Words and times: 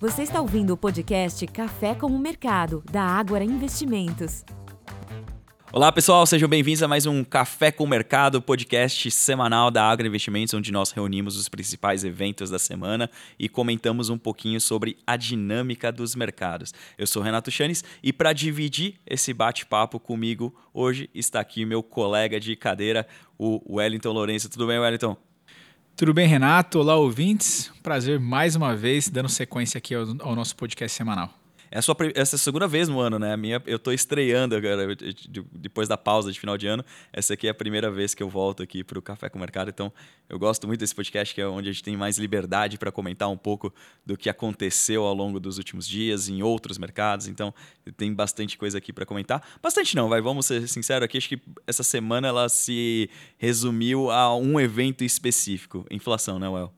Você 0.00 0.22
está 0.22 0.40
ouvindo 0.40 0.74
o 0.74 0.76
podcast 0.76 1.44
Café 1.48 1.92
com 1.92 2.06
o 2.06 2.18
Mercado, 2.20 2.84
da 2.88 3.02
Ágora 3.02 3.42
Investimentos. 3.42 4.44
Olá 5.72 5.90
pessoal, 5.90 6.24
sejam 6.24 6.48
bem-vindos 6.48 6.84
a 6.84 6.88
mais 6.88 7.04
um 7.04 7.24
Café 7.24 7.72
com 7.72 7.82
o 7.82 7.88
Mercado, 7.88 8.40
podcast 8.40 9.10
semanal 9.10 9.72
da 9.72 9.82
Agro 9.82 10.06
Investimentos, 10.06 10.54
onde 10.54 10.70
nós 10.70 10.92
reunimos 10.92 11.36
os 11.36 11.48
principais 11.48 12.04
eventos 12.04 12.48
da 12.48 12.60
semana 12.60 13.10
e 13.36 13.48
comentamos 13.48 14.08
um 14.08 14.16
pouquinho 14.16 14.60
sobre 14.60 14.96
a 15.04 15.16
dinâmica 15.16 15.90
dos 15.90 16.14
mercados. 16.14 16.72
Eu 16.96 17.06
sou 17.08 17.20
Renato 17.20 17.50
Chanes 17.50 17.82
e 18.00 18.12
para 18.12 18.32
dividir 18.32 19.00
esse 19.04 19.34
bate-papo 19.34 19.98
comigo, 19.98 20.54
hoje 20.72 21.10
está 21.12 21.40
aqui 21.40 21.64
meu 21.64 21.82
colega 21.82 22.38
de 22.38 22.54
cadeira, 22.54 23.04
o 23.36 23.60
Wellington 23.68 24.12
Lourenço. 24.12 24.48
Tudo 24.48 24.68
bem, 24.68 24.78
Wellington? 24.78 25.27
Tudo 25.98 26.14
bem, 26.14 26.28
Renato? 26.28 26.78
Olá, 26.78 26.94
ouvintes. 26.94 27.72
Prazer 27.82 28.20
mais 28.20 28.54
uma 28.54 28.72
vez 28.76 29.08
dando 29.08 29.28
sequência 29.28 29.78
aqui 29.78 29.96
ao, 29.96 30.06
ao 30.20 30.36
nosso 30.36 30.54
podcast 30.54 30.96
semanal. 30.96 31.28
É 31.70 31.78
a 31.78 31.82
sua, 31.82 31.96
essa 32.14 32.34
é 32.34 32.38
a 32.38 32.38
segunda 32.38 32.66
vez 32.66 32.88
no 32.88 32.98
ano, 33.00 33.18
né? 33.18 33.32
A 33.32 33.36
minha, 33.36 33.62
eu 33.66 33.76
estou 33.76 33.92
estreando 33.92 34.56
agora, 34.56 34.96
depois 35.52 35.88
da 35.88 35.96
pausa 35.96 36.32
de 36.32 36.40
final 36.40 36.56
de 36.56 36.66
ano. 36.66 36.84
Essa 37.12 37.34
aqui 37.34 37.46
é 37.46 37.50
a 37.50 37.54
primeira 37.54 37.90
vez 37.90 38.14
que 38.14 38.22
eu 38.22 38.28
volto 38.28 38.62
aqui 38.62 38.82
para 38.82 38.98
o 38.98 39.02
Café 39.02 39.28
com 39.28 39.38
o 39.38 39.40
Mercado. 39.40 39.68
Então, 39.68 39.92
eu 40.28 40.38
gosto 40.38 40.66
muito 40.66 40.80
desse 40.80 40.94
podcast, 40.94 41.34
que 41.34 41.40
é 41.40 41.46
onde 41.46 41.68
a 41.68 41.72
gente 41.72 41.82
tem 41.82 41.96
mais 41.96 42.18
liberdade 42.18 42.78
para 42.78 42.90
comentar 42.90 43.28
um 43.28 43.36
pouco 43.36 43.72
do 44.04 44.16
que 44.16 44.30
aconteceu 44.30 45.04
ao 45.04 45.14
longo 45.14 45.38
dos 45.38 45.58
últimos 45.58 45.86
dias 45.86 46.28
em 46.28 46.42
outros 46.42 46.78
mercados. 46.78 47.28
Então, 47.28 47.52
tem 47.96 48.12
bastante 48.12 48.56
coisa 48.56 48.78
aqui 48.78 48.92
para 48.92 49.04
comentar. 49.04 49.46
Bastante 49.62 49.94
não, 49.94 50.08
vai, 50.08 50.20
vamos 50.20 50.46
ser 50.46 50.66
sinceros 50.68 51.04
aqui. 51.04 51.18
Acho 51.18 51.28
que 51.28 51.40
essa 51.66 51.82
semana 51.82 52.28
ela 52.28 52.48
se 52.48 53.10
resumiu 53.36 54.10
a 54.10 54.34
um 54.36 54.58
evento 54.58 55.04
específico. 55.04 55.84
Inflação, 55.90 56.38
né, 56.38 56.48
Well? 56.48 56.72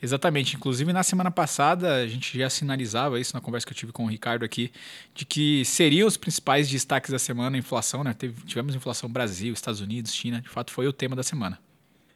Exatamente. 0.00 0.56
Inclusive, 0.56 0.92
na 0.92 1.02
semana 1.02 1.30
passada, 1.30 1.96
a 1.96 2.06
gente 2.06 2.38
já 2.38 2.48
sinalizava 2.48 3.18
isso 3.18 3.34
na 3.34 3.40
conversa 3.40 3.66
que 3.66 3.72
eu 3.72 3.76
tive 3.76 3.92
com 3.92 4.04
o 4.04 4.08
Ricardo 4.08 4.44
aqui, 4.44 4.70
de 5.14 5.24
que 5.24 5.64
seriam 5.64 6.06
os 6.06 6.16
principais 6.16 6.68
destaques 6.68 7.10
da 7.10 7.18
semana 7.18 7.56
a 7.56 7.58
inflação, 7.58 8.04
né? 8.04 8.14
Teve, 8.14 8.40
tivemos 8.42 8.74
inflação 8.74 9.08
Brasil, 9.10 9.52
Estados 9.52 9.80
Unidos, 9.80 10.14
China, 10.14 10.40
de 10.40 10.48
fato 10.48 10.70
foi 10.72 10.86
o 10.86 10.92
tema 10.92 11.16
da 11.16 11.22
semana. 11.22 11.58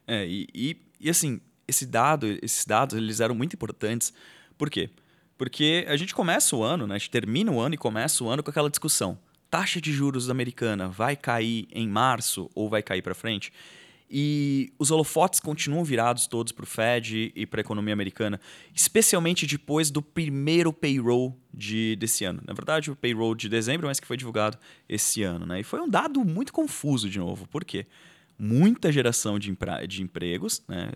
É, 0.06 0.26
e, 0.26 0.48
e, 0.54 0.76
e 1.00 1.10
assim, 1.10 1.40
esse 1.66 1.84
dado, 1.86 2.26
esses 2.42 2.64
dados, 2.64 2.96
eles 2.96 3.20
eram 3.20 3.34
muito 3.34 3.54
importantes. 3.54 4.12
Por 4.56 4.70
quê? 4.70 4.90
Porque 5.36 5.84
a 5.88 5.96
gente 5.96 6.14
começa 6.14 6.54
o 6.54 6.62
ano, 6.62 6.86
né? 6.86 6.94
A 6.94 6.98
gente 6.98 7.10
termina 7.10 7.50
o 7.50 7.58
ano 7.58 7.74
e 7.74 7.78
começa 7.78 8.22
o 8.22 8.28
ano 8.28 8.42
com 8.42 8.50
aquela 8.50 8.70
discussão. 8.70 9.18
Taxa 9.50 9.80
de 9.80 9.92
juros 9.92 10.30
americana 10.30 10.88
vai 10.88 11.16
cair 11.16 11.66
em 11.72 11.88
março 11.88 12.48
ou 12.54 12.68
vai 12.68 12.82
cair 12.82 13.02
para 13.02 13.14
frente? 13.14 13.52
E 14.14 14.70
os 14.78 14.90
holofotes 14.90 15.40
continuam 15.40 15.82
virados 15.82 16.26
todos 16.26 16.52
para 16.52 16.64
o 16.64 16.66
Fed 16.66 17.32
e 17.34 17.46
para 17.46 17.60
a 17.60 17.62
economia 17.62 17.94
americana, 17.94 18.38
especialmente 18.74 19.46
depois 19.46 19.90
do 19.90 20.02
primeiro 20.02 20.70
payroll 20.70 21.34
de, 21.52 21.96
desse 21.96 22.22
ano. 22.22 22.42
Na 22.46 22.52
verdade, 22.52 22.90
o 22.90 22.96
payroll 22.96 23.34
de 23.34 23.48
dezembro, 23.48 23.86
mas 23.86 23.98
que 23.98 24.06
foi 24.06 24.18
divulgado 24.18 24.58
esse 24.86 25.22
ano. 25.22 25.46
Né? 25.46 25.60
E 25.60 25.64
foi 25.64 25.80
um 25.80 25.88
dado 25.88 26.22
muito 26.26 26.52
confuso 26.52 27.08
de 27.08 27.18
novo. 27.18 27.48
Por 27.48 27.64
quê? 27.64 27.86
Muita 28.38 28.92
geração 28.92 29.38
de, 29.38 29.56
de 29.88 30.02
empregos, 30.02 30.62
né? 30.68 30.90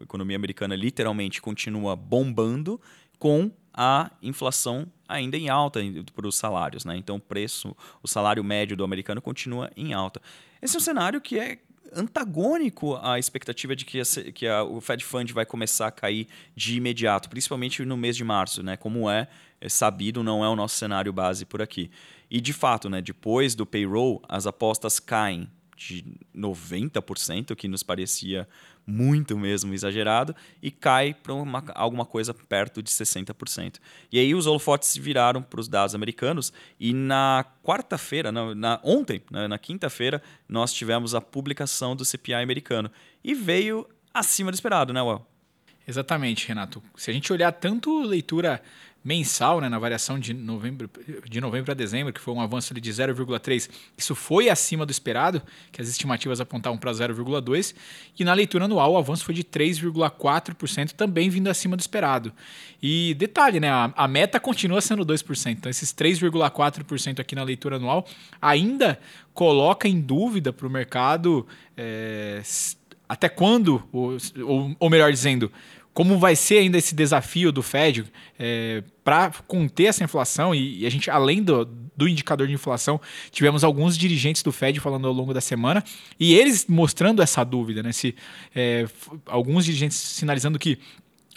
a 0.00 0.04
economia 0.04 0.36
americana 0.36 0.76
literalmente 0.76 1.42
continua 1.42 1.96
bombando 1.96 2.80
com 3.18 3.50
a 3.74 4.08
inflação 4.22 4.86
ainda 5.08 5.36
em 5.36 5.48
alta 5.48 5.80
para 6.14 6.28
os 6.28 6.36
salários. 6.36 6.84
Né? 6.84 6.96
Então, 6.96 7.16
o 7.16 7.20
preço, 7.20 7.76
o 8.00 8.06
salário 8.06 8.44
médio 8.44 8.76
do 8.76 8.84
americano 8.84 9.20
continua 9.20 9.68
em 9.76 9.92
alta. 9.92 10.22
Esse 10.60 10.76
é 10.76 10.78
um 10.78 10.82
cenário 10.82 11.20
que 11.20 11.40
é 11.40 11.58
antagônico 11.94 12.96
à 13.02 13.18
expectativa 13.18 13.76
de 13.76 13.84
que, 13.84 14.00
a, 14.00 14.04
que 14.32 14.46
a, 14.46 14.62
o 14.64 14.80
Fed 14.80 15.04
Fund 15.04 15.32
vai 15.32 15.46
começar 15.46 15.88
a 15.88 15.90
cair 15.90 16.26
de 16.54 16.76
imediato, 16.76 17.28
principalmente 17.28 17.84
no 17.84 17.96
mês 17.96 18.16
de 18.16 18.24
março, 18.24 18.62
né? 18.62 18.76
Como 18.76 19.10
é, 19.10 19.28
é 19.60 19.68
sabido, 19.68 20.22
não 20.22 20.44
é 20.44 20.48
o 20.48 20.56
nosso 20.56 20.76
cenário 20.76 21.12
base 21.12 21.44
por 21.44 21.62
aqui. 21.62 21.90
E 22.30 22.40
de 22.40 22.52
fato, 22.52 22.88
né, 22.88 23.02
depois 23.02 23.54
do 23.54 23.66
payroll, 23.66 24.22
as 24.28 24.46
apostas 24.46 24.98
caem 24.98 25.48
de 25.76 26.04
90%, 26.36 27.54
que 27.54 27.68
nos 27.68 27.82
parecia 27.82 28.48
muito 28.86 29.36
mesmo 29.38 29.72
exagerado, 29.72 30.34
e 30.60 30.70
cai 30.70 31.14
para 31.14 31.32
alguma 31.74 32.04
coisa 32.04 32.34
perto 32.34 32.82
de 32.82 32.90
60%. 32.90 33.78
E 34.10 34.18
aí 34.18 34.34
os 34.34 34.46
holofotes 34.46 34.88
se 34.88 35.00
viraram 35.00 35.42
para 35.42 35.60
os 35.60 35.68
dados 35.68 35.94
americanos, 35.94 36.52
e 36.78 36.92
na 36.92 37.44
quarta-feira, 37.62 38.32
na, 38.32 38.54
na, 38.54 38.80
ontem, 38.82 39.22
na, 39.30 39.48
na 39.48 39.58
quinta-feira, 39.58 40.22
nós 40.48 40.72
tivemos 40.72 41.14
a 41.14 41.20
publicação 41.20 41.94
do 41.94 42.04
CPI 42.04 42.34
americano. 42.34 42.90
E 43.22 43.34
veio 43.34 43.88
acima 44.12 44.50
do 44.50 44.54
esperado, 44.54 44.92
né, 44.92 45.00
Well? 45.02 45.26
Exatamente, 45.86 46.46
Renato. 46.46 46.82
Se 46.96 47.10
a 47.10 47.14
gente 47.14 47.32
olhar 47.32 47.50
tanto 47.52 48.02
leitura 48.02 48.62
mensal, 49.04 49.60
né, 49.60 49.68
na 49.68 49.78
variação 49.78 50.18
de 50.18 50.32
novembro, 50.32 50.88
de 51.28 51.40
novembro 51.40 51.72
a 51.72 51.74
dezembro, 51.74 52.12
que 52.12 52.20
foi 52.20 52.32
um 52.32 52.40
avanço 52.40 52.72
de 52.72 52.90
0,3, 52.90 53.68
isso 53.96 54.14
foi 54.14 54.48
acima 54.48 54.86
do 54.86 54.90
esperado, 54.90 55.42
que 55.72 55.82
as 55.82 55.88
estimativas 55.88 56.40
apontavam 56.40 56.78
para 56.78 56.92
0,2, 56.92 57.74
e 58.18 58.24
na 58.24 58.32
leitura 58.32 58.66
anual 58.66 58.92
o 58.92 58.98
avanço 58.98 59.24
foi 59.24 59.34
de 59.34 59.42
3,4%, 59.42 60.92
também 60.92 61.28
vindo 61.28 61.48
acima 61.48 61.76
do 61.76 61.80
esperado. 61.80 62.32
E 62.80 63.14
detalhe, 63.14 63.58
né, 63.58 63.70
a, 63.70 63.92
a 63.96 64.06
meta 64.06 64.38
continua 64.38 64.80
sendo 64.80 65.04
2%, 65.04 65.52
então 65.52 65.70
esses 65.70 65.92
3,4% 65.92 67.18
aqui 67.18 67.34
na 67.34 67.42
leitura 67.42 67.76
anual 67.76 68.06
ainda 68.40 69.00
coloca 69.34 69.88
em 69.88 70.00
dúvida 70.00 70.52
para 70.52 70.66
o 70.66 70.70
mercado 70.70 71.46
é, 71.76 72.42
até 73.08 73.28
quando, 73.28 73.82
ou, 73.92 74.16
ou 74.78 74.88
melhor 74.88 75.10
dizendo, 75.10 75.50
como 75.94 76.18
vai 76.18 76.34
ser 76.34 76.58
ainda 76.58 76.78
esse 76.78 76.94
desafio 76.94 77.52
do 77.52 77.62
Fed 77.62 78.04
é, 78.38 78.82
para 79.04 79.30
conter 79.46 79.84
essa 79.86 80.02
inflação 80.02 80.54
e, 80.54 80.80
e, 80.80 80.86
a 80.86 80.90
gente, 80.90 81.10
além 81.10 81.42
do, 81.42 81.64
do 81.64 82.08
indicador 82.08 82.46
de 82.46 82.54
inflação, 82.54 83.00
tivemos 83.30 83.62
alguns 83.62 83.96
dirigentes 83.96 84.42
do 84.42 84.50
Fed 84.50 84.80
falando 84.80 85.06
ao 85.06 85.12
longo 85.12 85.34
da 85.34 85.40
semana 85.40 85.84
e 86.18 86.34
eles 86.34 86.66
mostrando 86.66 87.20
essa 87.20 87.44
dúvida, 87.44 87.82
né? 87.82 87.92
Se, 87.92 88.14
é, 88.54 88.86
alguns 89.26 89.64
dirigentes 89.64 89.96
sinalizando 89.96 90.58
que 90.58 90.78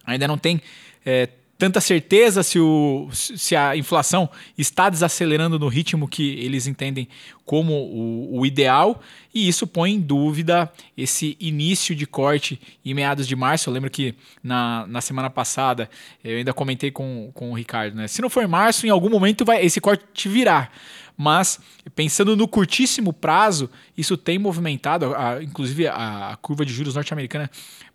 ainda 0.06 0.28
não 0.28 0.38
tem 0.38 0.62
é, 1.06 1.28
tanta 1.58 1.80
certeza 1.80 2.44
se, 2.44 2.60
o, 2.60 3.08
se 3.12 3.56
a 3.56 3.76
inflação 3.78 4.30
está 4.58 4.90
desacelerando 4.90 5.58
no 5.58 5.68
ritmo 5.68 6.08
que 6.08 6.38
eles 6.40 6.68
entendem 6.68 7.08
como 7.46 7.74
o, 7.74 8.40
o, 8.40 8.46
ideal, 8.46 9.02
e 9.34 9.48
isso 9.48 9.68
põe 9.68 9.94
em 9.94 10.02
dúvida 10.02 10.72
esse 10.98 11.38
início 11.40 11.96
de 11.96 12.06
corte 12.06 12.60
em 12.84 12.94
meados 12.94 13.28
de 13.28 13.36
março. 13.36 13.70
Eu 13.70 13.74
lembro 13.74 13.90
que 13.90 14.16
na, 14.44 14.86
na 14.88 15.00
semana 15.00 15.30
passada 15.30 15.90
eu 16.24 16.38
ainda 16.38 16.54
comentei 16.54 16.92
com, 16.92 17.32
com 17.34 17.52
o 17.52 17.54
Ricardo, 17.54 17.96
né? 17.96 18.08
Se 18.08 18.22
não 18.22 18.30
for 18.30 18.48
março, 18.48 18.88
em 18.88 18.90
algum 18.90 19.10
momento 19.10 19.46
vai 19.46 19.64
esse 19.64 19.80
corte 19.80 20.28
virar 20.28 20.72
mas 21.18 21.60
pensando 21.94 22.36
no 22.36 22.48
curtíssimo 22.48 23.14
prazo, 23.14 23.70
isso 23.98 24.18
tem 24.18 24.38
movimentado, 24.38 25.16
a, 25.16 25.42
inclusive 25.42 25.88
a, 25.88 26.32
a, 26.32 26.36
curva 26.38 26.66
de 26.66 26.74
juros 26.74 26.96
norte-americana 26.96 27.50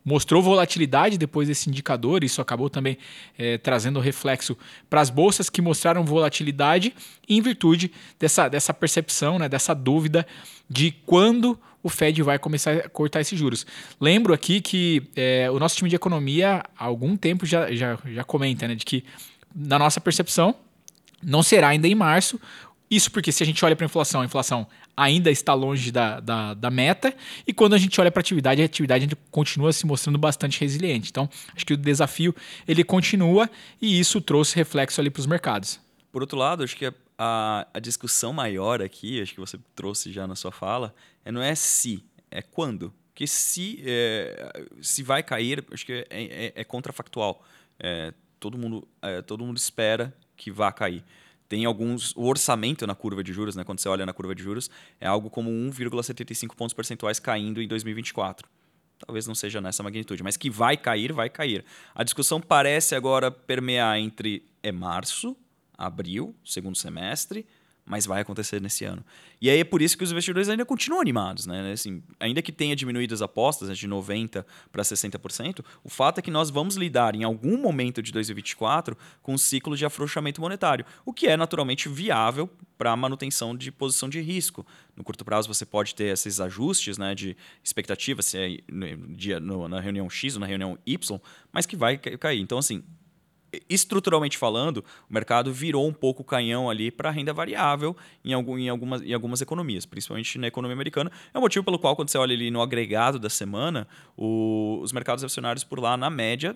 mostrou 0.04 0.42
volatilidade 0.42 1.18
depois 1.18 1.48
desse 1.48 1.68
indicador, 1.68 2.24
isso 2.24 2.40
acabou 2.40 2.70
também 2.70 2.96
é, 3.38 3.58
trazendo 3.58 4.00
reflexo 4.00 4.56
para 4.88 5.00
as 5.00 5.10
bolsas 5.10 5.50
que 5.50 5.60
mostraram 5.60 6.04
volatilidade 6.04 6.94
em 7.28 7.40
virtude 7.42 7.92
dessa, 8.18 8.48
dessa 8.48 8.72
percepção, 8.72 9.38
né, 9.38 9.48
dessa 9.48 9.74
dúvida 9.74 10.26
de 10.68 10.92
quando 11.04 11.58
o 11.82 11.88
Fed 11.88 12.22
vai 12.22 12.38
começar 12.38 12.72
a 12.72 12.88
cortar 12.88 13.20
esses 13.20 13.38
juros. 13.38 13.66
Lembro 14.00 14.32
aqui 14.32 14.60
que 14.60 15.02
é, 15.16 15.50
o 15.50 15.58
nosso 15.58 15.76
time 15.76 15.88
de 15.88 15.96
economia 15.96 16.62
há 16.76 16.84
algum 16.84 17.16
tempo 17.16 17.46
já, 17.46 17.72
já, 17.74 17.98
já 18.06 18.24
comenta 18.24 18.68
né, 18.68 18.74
de 18.74 18.84
que, 18.84 19.04
na 19.54 19.78
nossa 19.78 20.00
percepção, 20.00 20.54
não 21.22 21.42
será 21.42 21.68
ainda 21.68 21.86
em 21.86 21.94
março 21.94 22.40
isso 22.90 23.10
porque 23.12 23.30
se 23.30 23.42
a 23.42 23.46
gente 23.46 23.64
olha 23.64 23.76
para 23.76 23.84
a 23.84 23.88
inflação, 23.88 24.20
a 24.20 24.24
inflação 24.24 24.66
ainda 24.96 25.30
está 25.30 25.54
longe 25.54 25.92
da, 25.92 26.18
da, 26.18 26.54
da 26.54 26.70
meta, 26.70 27.14
e 27.46 27.54
quando 27.54 27.74
a 27.74 27.78
gente 27.78 27.98
olha 28.00 28.10
para 28.10 28.18
a 28.18 28.22
atividade, 28.22 28.60
a 28.60 28.64
atividade 28.64 29.08
continua 29.30 29.72
se 29.72 29.86
mostrando 29.86 30.18
bastante 30.18 30.60
resiliente. 30.60 31.08
Então, 31.10 31.28
acho 31.54 31.64
que 31.64 31.74
o 31.74 31.76
desafio 31.76 32.34
ele 32.66 32.82
continua 32.82 33.48
e 33.80 34.00
isso 34.00 34.20
trouxe 34.20 34.56
reflexo 34.56 35.00
ali 35.00 35.08
para 35.08 35.20
os 35.20 35.26
mercados. 35.26 35.78
Por 36.10 36.20
outro 36.20 36.36
lado, 36.36 36.64
acho 36.64 36.76
que 36.76 36.92
a, 37.16 37.66
a, 37.72 37.78
discussão 37.78 38.32
maior 38.32 38.82
aqui, 38.82 39.22
acho 39.22 39.34
que 39.34 39.40
você 39.40 39.56
trouxe 39.76 40.10
já 40.10 40.26
na 40.26 40.34
sua 40.34 40.50
fala, 40.50 40.92
é 41.24 41.30
não 41.30 41.40
é 41.40 41.54
se, 41.54 42.04
é 42.28 42.42
quando. 42.42 42.92
Porque 43.12 43.26
se, 43.26 43.80
é, 43.86 44.66
se 44.82 45.04
vai 45.04 45.22
cair, 45.22 45.64
acho 45.72 45.86
que 45.86 45.92
é, 45.92 46.06
é, 46.10 46.52
é 46.56 46.64
contrafactual. 46.64 47.44
É, 47.78 48.12
todo, 48.40 48.58
mundo, 48.58 48.88
é, 49.00 49.22
todo 49.22 49.44
mundo 49.44 49.58
espera 49.58 50.12
que 50.36 50.50
vá 50.50 50.72
cair 50.72 51.04
tem 51.50 51.64
alguns. 51.64 52.14
O 52.16 52.26
orçamento 52.26 52.86
na 52.86 52.94
curva 52.94 53.24
de 53.24 53.32
juros, 53.32 53.56
né, 53.56 53.64
quando 53.64 53.80
você 53.80 53.88
olha 53.88 54.06
na 54.06 54.12
curva 54.12 54.36
de 54.36 54.42
juros, 54.42 54.70
é 55.00 55.06
algo 55.08 55.28
como 55.28 55.50
1,75 55.50 56.54
pontos 56.54 56.72
percentuais 56.72 57.18
caindo 57.18 57.60
em 57.60 57.66
2024. 57.66 58.48
Talvez 59.04 59.26
não 59.26 59.34
seja 59.34 59.60
nessa 59.60 59.82
magnitude, 59.82 60.22
mas 60.22 60.36
que 60.36 60.48
vai 60.48 60.76
cair, 60.76 61.12
vai 61.12 61.28
cair. 61.28 61.64
A 61.92 62.04
discussão 62.04 62.40
parece 62.40 62.94
agora 62.94 63.32
permear 63.32 63.98
entre 63.98 64.46
é 64.62 64.70
março, 64.70 65.36
abril, 65.76 66.36
segundo 66.44 66.76
semestre, 66.76 67.44
mas 67.90 68.06
vai 68.06 68.20
acontecer 68.20 68.62
nesse 68.62 68.84
ano. 68.84 69.04
E 69.40 69.50
aí 69.50 69.58
é 69.58 69.64
por 69.64 69.82
isso 69.82 69.98
que 69.98 70.04
os 70.04 70.12
investidores 70.12 70.48
ainda 70.48 70.64
continuam 70.64 71.00
animados, 71.00 71.44
né? 71.44 71.72
Assim, 71.72 72.00
ainda 72.20 72.40
que 72.40 72.52
tenha 72.52 72.76
diminuído 72.76 73.12
as 73.12 73.20
apostas 73.20 73.68
né, 73.68 73.74
de 73.74 73.88
90% 73.88 74.44
para 74.70 74.84
60%, 74.84 75.64
o 75.82 75.88
fato 75.88 76.18
é 76.18 76.22
que 76.22 76.30
nós 76.30 76.50
vamos 76.50 76.76
lidar 76.76 77.16
em 77.16 77.24
algum 77.24 77.58
momento 77.60 78.00
de 78.00 78.12
2024 78.12 78.96
com 79.20 79.34
um 79.34 79.38
ciclo 79.38 79.76
de 79.76 79.84
afrouxamento 79.84 80.40
monetário, 80.40 80.86
o 81.04 81.12
que 81.12 81.26
é 81.26 81.36
naturalmente 81.36 81.88
viável 81.88 82.48
para 82.78 82.92
a 82.92 82.96
manutenção 82.96 83.56
de 83.56 83.72
posição 83.72 84.08
de 84.08 84.20
risco. 84.20 84.64
No 84.94 85.02
curto 85.02 85.24
prazo 85.24 85.48
você 85.48 85.66
pode 85.66 85.92
ter 85.92 86.12
esses 86.12 86.40
ajustes 86.40 86.96
né, 86.96 87.12
de 87.12 87.36
expectativa, 87.64 88.22
se 88.22 88.38
é 88.38 88.58
no 88.72 89.16
dia, 89.16 89.40
no, 89.40 89.66
na 89.66 89.80
reunião 89.80 90.08
X 90.08 90.34
ou 90.34 90.40
na 90.40 90.46
reunião 90.46 90.78
Y, 90.86 91.20
mas 91.52 91.66
que 91.66 91.74
vai 91.74 91.98
cair. 91.98 92.40
Então, 92.40 92.56
assim, 92.56 92.84
estruturalmente 93.68 94.38
falando, 94.38 94.84
o 95.08 95.12
mercado 95.12 95.52
virou 95.52 95.86
um 95.86 95.92
pouco 95.92 96.22
o 96.22 96.24
canhão 96.24 96.70
ali 96.70 96.90
para 96.90 97.10
renda 97.10 97.32
variável 97.32 97.96
em, 98.24 98.32
algum, 98.32 98.58
em, 98.58 98.68
algumas, 98.68 99.02
em 99.02 99.12
algumas 99.12 99.40
economias, 99.40 99.86
principalmente 99.86 100.38
na 100.38 100.46
economia 100.46 100.74
americana. 100.74 101.10
É 101.32 101.38
o 101.38 101.40
motivo 101.40 101.64
pelo 101.64 101.78
qual, 101.78 101.96
quando 101.96 102.10
você 102.10 102.18
olha 102.18 102.34
ali 102.34 102.50
no 102.50 102.62
agregado 102.62 103.18
da 103.18 103.30
semana, 103.30 103.86
o, 104.16 104.78
os 104.82 104.92
mercados 104.92 105.24
acionários 105.24 105.64
por 105.64 105.80
lá, 105.80 105.96
na 105.96 106.10
média, 106.10 106.54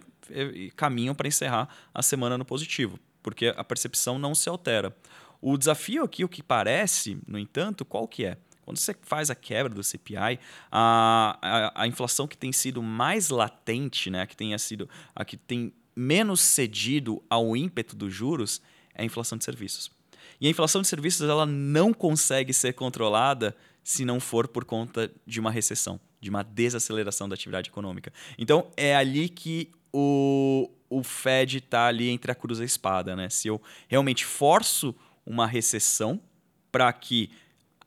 caminham 0.76 1.14
para 1.14 1.28
encerrar 1.28 1.68
a 1.92 2.02
semana 2.02 2.38
no 2.38 2.44
positivo, 2.44 2.98
porque 3.22 3.52
a 3.56 3.64
percepção 3.64 4.18
não 4.18 4.34
se 4.34 4.48
altera. 4.48 4.94
O 5.40 5.58
desafio 5.58 6.04
aqui, 6.04 6.24
o 6.24 6.28
que 6.28 6.42
parece, 6.42 7.18
no 7.26 7.38
entanto, 7.38 7.84
qual 7.84 8.08
que 8.08 8.24
é? 8.24 8.38
Quando 8.64 8.78
você 8.78 8.96
faz 9.02 9.28
a 9.28 9.34
quebra 9.34 9.74
do 9.74 9.84
CPI, 9.84 10.40
a, 10.72 11.38
a, 11.42 11.82
a 11.82 11.86
inflação 11.86 12.26
que 12.26 12.36
tem 12.36 12.50
sido 12.50 12.82
mais 12.82 13.28
latente, 13.28 14.08
né, 14.08 14.26
que 14.26 14.34
tenha 14.34 14.58
sido 14.58 14.88
a 15.14 15.22
que 15.22 15.36
tem 15.36 15.72
menos 15.94 16.40
cedido 16.40 17.22
ao 17.28 17.56
ímpeto 17.56 17.94
dos 17.94 18.12
juros 18.12 18.60
é 18.94 19.02
a 19.02 19.04
inflação 19.04 19.38
de 19.38 19.44
serviços. 19.44 19.90
E 20.40 20.46
a 20.46 20.50
inflação 20.50 20.82
de 20.82 20.88
serviços 20.88 21.28
ela 21.28 21.46
não 21.46 21.92
consegue 21.92 22.52
ser 22.52 22.72
controlada 22.72 23.56
se 23.82 24.04
não 24.04 24.18
for 24.18 24.48
por 24.48 24.64
conta 24.64 25.10
de 25.26 25.38
uma 25.38 25.50
recessão, 25.50 26.00
de 26.20 26.30
uma 26.30 26.42
desaceleração 26.42 27.28
da 27.28 27.34
atividade 27.34 27.68
econômica. 27.68 28.12
Então 28.38 28.68
é 28.76 28.96
ali 28.96 29.28
que 29.28 29.70
o, 29.92 30.70
o 30.88 31.02
Fed 31.02 31.58
está 31.58 31.86
ali 31.86 32.08
entre 32.08 32.32
a 32.32 32.34
cruz 32.34 32.58
e 32.58 32.62
a 32.62 32.64
espada. 32.64 33.14
Né? 33.14 33.28
Se 33.28 33.48
eu 33.48 33.60
realmente 33.86 34.24
forço 34.24 34.94
uma 35.24 35.46
recessão 35.46 36.20
para 36.72 36.92
que, 36.92 37.30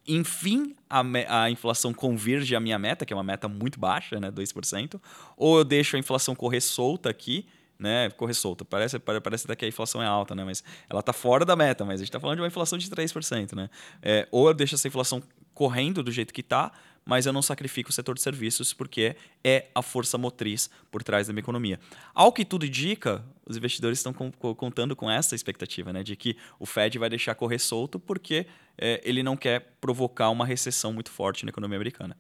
enfim, 0.08 0.76
a, 0.90 1.44
a 1.44 1.52
inflação 1.52 1.94
convirge 1.94 2.56
à 2.56 2.60
minha 2.60 2.80
meta, 2.80 3.06
que 3.06 3.12
é 3.12 3.16
uma 3.16 3.24
meta 3.24 3.48
muito 3.48 3.80
baixa, 3.80 4.20
né, 4.20 4.32
2%, 4.32 5.02
ou 5.36 5.58
eu 5.58 5.64
deixo 5.66 5.96
a 5.96 6.00
inflação 6.00 6.34
correr 6.34 6.62
solta 6.62 7.10
aqui 7.10 7.46
né, 7.80 8.10
correr 8.12 8.34
solta. 8.34 8.66
Parece, 8.66 9.00
parece 9.00 9.46
até 9.46 9.56
que 9.56 9.66
a 9.66 9.68
inflação 9.68 10.02
é 10.02 10.06
alta, 10.06 10.36
né, 10.36 10.44
mas 10.44 10.64
ela 10.90 11.00
está 11.00 11.14
fora 11.14 11.46
da 11.46 11.56
meta, 11.56 11.86
mas 11.86 11.96
a 11.96 12.04
gente 12.04 12.10
está 12.10 12.20
falando 12.20 12.38
de 12.38 12.42
uma 12.42 12.48
inflação 12.48 12.78
de 12.78 12.90
3%. 12.90 13.56
Né? 13.56 13.70
É, 14.02 14.28
ou 14.32 14.48
eu 14.48 14.54
deixo 14.54 14.76
essa 14.76 14.88
inflação 14.88 15.22
correndo 15.54 16.04
do 16.04 16.12
jeito 16.12 16.34
que 16.34 16.42
está, 16.42 16.72
mas 17.08 17.26
eu 17.26 17.32
não 17.32 17.42
sacrifico 17.42 17.90
o 17.90 17.94
setor 17.94 18.16
de 18.16 18.22
serviços 18.22 18.74
porque 18.74 19.16
é 19.44 19.68
a 19.74 19.82
força 19.82 20.18
motriz 20.18 20.70
por 20.92 21.02
trás 21.02 21.28
da 21.28 21.34
minha 21.34 21.42
economia. 21.42 21.80
Ao 22.14 22.34
que 22.34 22.44
tudo 22.44 22.66
indica, 22.66 23.24
os 23.46 23.56
investidores 23.56 23.98
estão 24.00 24.14
contando 24.14 24.96
com 24.96 25.10
essa 25.10 25.34
expectativa, 25.34 25.94
né, 25.94 26.04
de 26.04 26.16
que 26.16 26.36
o 26.60 26.66
Fed 26.66 27.00
vai 27.00 27.10
deixar 27.10 27.34
correr 27.34 27.60
solto 27.60 27.98
porque 27.98 28.46
é, 28.78 29.02
ele 29.06 29.24
não 29.24 29.38
quer 29.38 29.78
provocar 29.80 30.30
uma 30.30 30.46
recessão 30.46 30.92
muito 30.92 31.10
forte 31.10 31.46
na 31.46 31.50
economia 31.50 31.78
americana. 31.78 32.18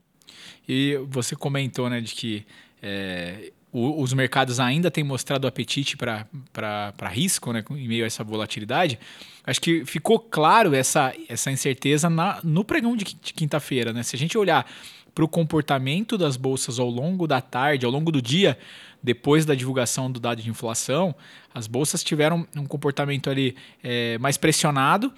E 0.68 1.00
você 1.08 1.36
comentou 1.36 1.90
né, 1.90 2.02
de 2.02 2.14
que 2.14 2.46
é, 2.82 3.52
o, 3.72 4.02
os 4.02 4.14
mercados 4.14 4.60
ainda 4.60 4.90
têm 4.90 5.04
mostrado 5.04 5.48
apetite 5.48 5.98
para 5.98 7.08
risco, 7.10 7.52
né, 7.54 7.64
em 7.72 7.88
meio 7.88 8.04
a 8.04 8.08
essa 8.08 8.24
volatilidade, 8.24 9.00
acho 9.46 9.62
que 9.62 9.86
ficou 9.86 10.20
claro 10.20 10.74
essa, 10.74 11.14
essa 11.30 11.52
incerteza 11.52 12.10
na, 12.10 12.40
no 12.44 12.64
pregão 12.64 12.96
de, 12.96 13.06
quinta-feira. 13.06 13.94
Né? 13.94 14.04
Se 14.04 14.16
a 14.16 14.20
gente 14.20 14.38
olhar 14.38 14.70
para 15.14 15.24
o 15.24 15.28
comportamento 15.28 16.18
das 16.18 16.38
bolsas 16.38 16.80
ao 16.80 16.90
longo 16.90 17.28
da 17.28 17.42
tarde, 17.42 17.86
ao 17.86 17.92
longo 17.92 18.12
do 18.12 18.22
dia, 18.22 18.58
depois 19.07 19.45
da 19.45 19.56
divulgação 19.56 20.12
do 20.12 20.19
dado 20.19 20.42
de 20.42 20.50
inflação, 20.50 21.15
as 21.56 21.65
bolsas 21.65 22.04
tiveram 22.04 22.45
um 22.56 22.65
comportamento 22.65 23.30
ali 23.30 23.56
é, 23.81 24.18
mais 24.18 24.36
pressionado 24.36 25.13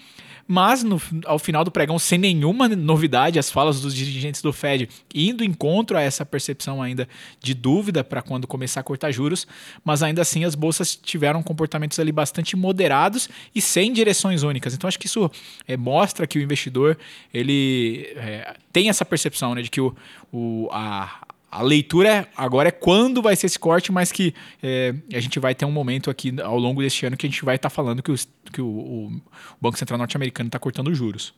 mas 0.51 0.83
no, 0.83 0.99
ao 1.25 1.37
final 1.37 1.63
do 1.63 1.69
pregão, 1.69 1.99
sem 1.99 2.17
nenhuma 2.17 2.67
novidade, 2.67 3.37
as 3.37 3.51
falas 3.51 3.81
dos 3.81 3.93
dirigentes 3.93 4.41
do 4.41 4.51
Fed 4.51 4.89
indo 5.13 5.43
encontro 5.43 5.95
a 5.95 6.01
essa 6.01 6.25
percepção 6.25 6.81
ainda 6.81 7.07
de 7.39 7.53
dúvida 7.53 8.03
para 8.03 8.19
quando 8.23 8.47
começar 8.47 8.79
a 8.79 8.83
cortar 8.83 9.11
juros, 9.11 9.45
mas 9.85 10.01
ainda 10.01 10.23
assim 10.23 10.43
as 10.43 10.55
bolsas 10.55 10.95
tiveram 10.95 11.43
comportamentos 11.43 11.99
ali 11.99 12.11
bastante 12.11 12.55
moderados 12.55 13.29
e 13.53 13.61
sem 13.61 13.93
direções 13.93 14.41
únicas. 14.41 14.73
Então 14.73 14.87
acho 14.87 14.97
que 14.97 15.05
isso 15.05 15.29
é, 15.67 15.77
mostra 15.77 16.25
que 16.25 16.39
o 16.39 16.41
investidor 16.41 16.97
ele 17.31 18.11
é, 18.15 18.55
tem 18.73 18.89
essa 18.89 19.05
percepção 19.05 19.53
né, 19.53 19.61
de 19.61 19.69
que 19.69 19.79
o, 19.79 19.95
o, 20.33 20.67
a, 20.71 21.27
a 21.51 21.61
leitura 21.63 22.27
agora 22.35 22.69
é 22.69 22.71
quando 22.71 23.21
vai 23.21 23.35
ser 23.35 23.47
esse 23.47 23.57
corte, 23.57 23.91
mas 23.91 24.11
que 24.11 24.33
é, 24.61 24.93
a 25.13 25.19
gente 25.19 25.39
vai 25.39 25.55
ter 25.55 25.65
um 25.65 25.71
momento 25.71 26.09
aqui 26.09 26.39
ao 26.41 26.57
longo 26.57 26.81
deste 26.81 27.05
ano 27.05 27.17
que 27.17 27.25
a 27.25 27.29
gente 27.29 27.43
vai 27.43 27.55
estar 27.55 27.69
tá 27.69 27.75
falando 27.75 28.03
que, 28.03 28.11
os, 28.11 28.27
que 28.53 28.61
o, 28.61 28.67
o, 28.67 29.21
Banco 29.59 29.77
Central 29.77 29.97
norte-americano 29.97 30.47
está 30.47 30.59
cortando 30.59 30.93
juros. 30.93 31.33